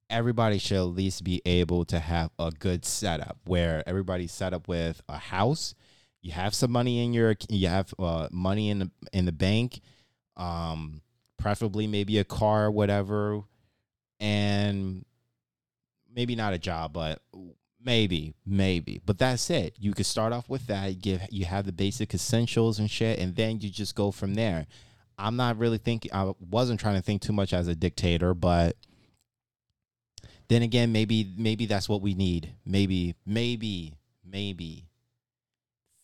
everybody 0.09 0.57
should 0.57 0.77
at 0.77 0.81
least 0.81 1.23
be 1.23 1.41
able 1.45 1.85
to 1.85 1.99
have 1.99 2.31
a 2.37 2.51
good 2.51 2.83
setup 2.83 3.37
where 3.45 3.87
everybody's 3.87 4.31
set 4.31 4.53
up 4.53 4.67
with 4.67 5.01
a 5.07 5.17
house 5.17 5.73
you 6.21 6.31
have 6.31 6.53
some 6.53 6.71
money 6.71 7.03
in 7.03 7.13
your 7.13 7.35
you 7.49 7.67
have 7.67 7.93
uh, 7.97 8.27
money 8.31 8.69
in 8.69 8.79
the 8.79 8.91
in 9.13 9.25
the 9.25 9.31
bank 9.31 9.81
um 10.37 11.01
preferably 11.37 11.87
maybe 11.87 12.19
a 12.19 12.23
car 12.23 12.69
whatever 12.69 13.41
and 14.19 15.03
maybe 16.13 16.35
not 16.35 16.53
a 16.53 16.59
job 16.59 16.93
but 16.93 17.21
maybe 17.83 18.33
maybe. 18.45 19.01
But 19.05 19.17
that's 19.17 19.49
it. 19.49 19.75
You 19.79 19.93
could 19.93 20.05
start 20.05 20.33
off 20.33 20.49
with 20.49 20.67
that 20.67 20.89
you 20.89 20.95
give 20.95 21.21
you 21.29 21.45
have 21.45 21.65
the 21.65 21.71
basic 21.71 22.13
essentials 22.13 22.79
and 22.79 22.89
shit 22.89 23.19
and 23.19 23.35
then 23.35 23.59
you 23.59 23.69
just 23.69 23.95
go 23.95 24.11
from 24.11 24.33
there. 24.33 24.67
I'm 25.17 25.35
not 25.35 25.59
really 25.59 25.77
thinking 25.77 26.11
i 26.13 26.31
wasn't 26.49 26.79
trying 26.79 26.95
to 26.95 27.01
think 27.01 27.21
too 27.21 27.33
much 27.33 27.53
as 27.53 27.67
a 27.67 27.75
dictator 27.75 28.33
but 28.33 28.75
then 30.47 30.63
again 30.63 30.91
maybe 30.91 31.31
maybe 31.37 31.65
that's 31.65 31.87
what 31.87 32.01
we 32.01 32.13
need. 32.13 32.53
Maybe 32.65 33.15
maybe 33.25 33.95
maybe. 34.25 34.87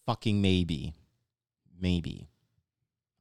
Fucking 0.06 0.42
maybe. 0.42 0.94
Maybe. 1.80 2.28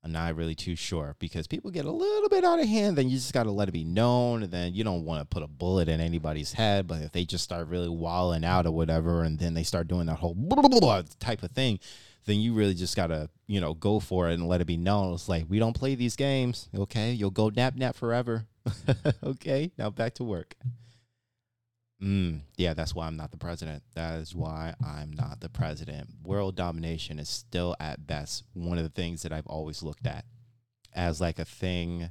I'm 0.06 0.12
not 0.12 0.36
really 0.36 0.54
too 0.54 0.76
sure 0.76 1.16
because 1.18 1.48
people 1.48 1.72
get 1.72 1.84
a 1.84 1.90
little 1.90 2.28
bit 2.28 2.44
out 2.44 2.60
of 2.60 2.68
hand, 2.68 2.96
then 2.96 3.08
you 3.08 3.16
just 3.16 3.32
got 3.32 3.42
to 3.42 3.50
let 3.50 3.66
it 3.66 3.72
be 3.72 3.82
known. 3.82 4.44
And 4.44 4.52
then 4.52 4.72
you 4.72 4.84
don't 4.84 5.04
want 5.04 5.20
to 5.20 5.24
put 5.24 5.42
a 5.42 5.48
bullet 5.48 5.88
in 5.88 6.00
anybody's 6.00 6.52
head. 6.52 6.86
But 6.86 7.02
if 7.02 7.10
they 7.10 7.24
just 7.24 7.42
start 7.42 7.66
really 7.66 7.88
walling 7.88 8.44
out 8.44 8.66
or 8.66 8.70
whatever, 8.70 9.24
and 9.24 9.36
then 9.36 9.54
they 9.54 9.64
start 9.64 9.88
doing 9.88 10.06
that 10.06 10.14
whole 10.14 10.34
blah, 10.36 10.62
blah, 10.68 10.78
blah 10.78 11.02
type 11.18 11.42
of 11.42 11.50
thing, 11.50 11.80
then 12.24 12.38
you 12.38 12.54
really 12.54 12.74
just 12.74 12.94
got 12.94 13.08
to, 13.08 13.28
you 13.48 13.60
know, 13.60 13.74
go 13.74 13.98
for 13.98 14.30
it 14.30 14.34
and 14.34 14.46
let 14.46 14.60
it 14.60 14.66
be 14.68 14.76
known. 14.76 15.12
It's 15.14 15.28
like, 15.28 15.46
we 15.48 15.58
don't 15.58 15.76
play 15.76 15.96
these 15.96 16.14
games. 16.14 16.68
Okay. 16.72 17.10
You'll 17.10 17.30
go 17.32 17.48
nap 17.48 17.74
nap 17.74 17.96
forever. 17.96 18.46
okay. 19.24 19.72
Now 19.76 19.90
back 19.90 20.14
to 20.14 20.24
work. 20.24 20.54
Mm, 22.02 22.40
yeah, 22.56 22.74
that's 22.74 22.94
why 22.94 23.06
I'm 23.06 23.16
not 23.16 23.30
the 23.30 23.38
president. 23.38 23.82
That 23.94 24.20
is 24.20 24.34
why 24.34 24.74
I'm 24.84 25.12
not 25.12 25.40
the 25.40 25.48
president. 25.48 26.08
World 26.22 26.54
domination 26.54 27.18
is 27.18 27.28
still 27.28 27.74
at 27.80 28.06
best 28.06 28.44
one 28.52 28.76
of 28.76 28.84
the 28.84 28.90
things 28.90 29.22
that 29.22 29.32
I've 29.32 29.46
always 29.46 29.82
looked 29.82 30.06
at 30.06 30.26
as 30.94 31.20
like 31.20 31.38
a 31.38 31.44
thing. 31.44 32.10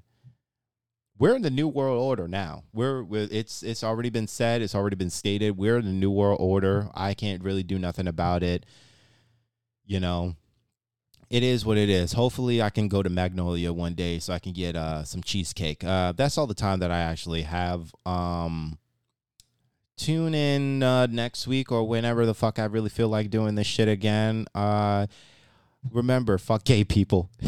We're 1.17 1.35
in 1.35 1.43
the 1.43 1.51
new 1.51 1.67
world 1.67 2.01
order 2.01 2.27
now. 2.27 2.63
We're, 2.73 3.05
it's 3.11 3.63
it's 3.63 3.83
already 3.83 4.09
been 4.09 4.27
said. 4.27 4.61
It's 4.61 4.75
already 4.75 4.95
been 4.95 5.11
stated. 5.11 5.57
We're 5.57 5.77
in 5.77 5.85
the 5.85 5.91
new 5.91 6.11
world 6.11 6.39
order. 6.41 6.89
I 6.93 7.13
can't 7.13 7.43
really 7.43 7.63
do 7.63 7.77
nothing 7.77 8.07
about 8.07 8.41
it. 8.43 8.65
You 9.85 9.99
know, 9.99 10.35
it 11.29 11.43
is 11.43 11.63
what 11.63 11.77
it 11.77 11.89
is. 11.89 12.13
Hopefully, 12.13 12.61
I 12.61 12.71
can 12.71 12.87
go 12.87 13.03
to 13.03 13.09
Magnolia 13.09 13.71
one 13.71 13.93
day 13.93 14.17
so 14.17 14.33
I 14.33 14.39
can 14.39 14.51
get 14.51 14.75
uh, 14.75 15.03
some 15.03 15.21
cheesecake. 15.21 15.83
Uh, 15.83 16.11
that's 16.11 16.37
all 16.37 16.47
the 16.47 16.53
time 16.55 16.79
that 16.79 16.91
I 16.91 16.99
actually 16.99 17.43
have. 17.43 17.93
Um, 18.05 18.79
tune 19.97 20.33
in 20.33 20.83
uh, 20.83 21.07
next 21.07 21.47
week 21.47 21.71
or 21.71 21.83
whenever 21.87 22.25
the 22.25 22.33
fuck 22.33 22.59
I 22.59 22.65
really 22.65 22.89
feel 22.89 23.09
like 23.09 23.29
doing 23.29 23.55
this 23.55 23.67
shit 23.67 23.87
again. 23.87 24.45
Uh, 24.53 25.07
remember, 25.91 26.37
fuck 26.37 26.63
gay 26.63 26.83
people. 26.83 27.29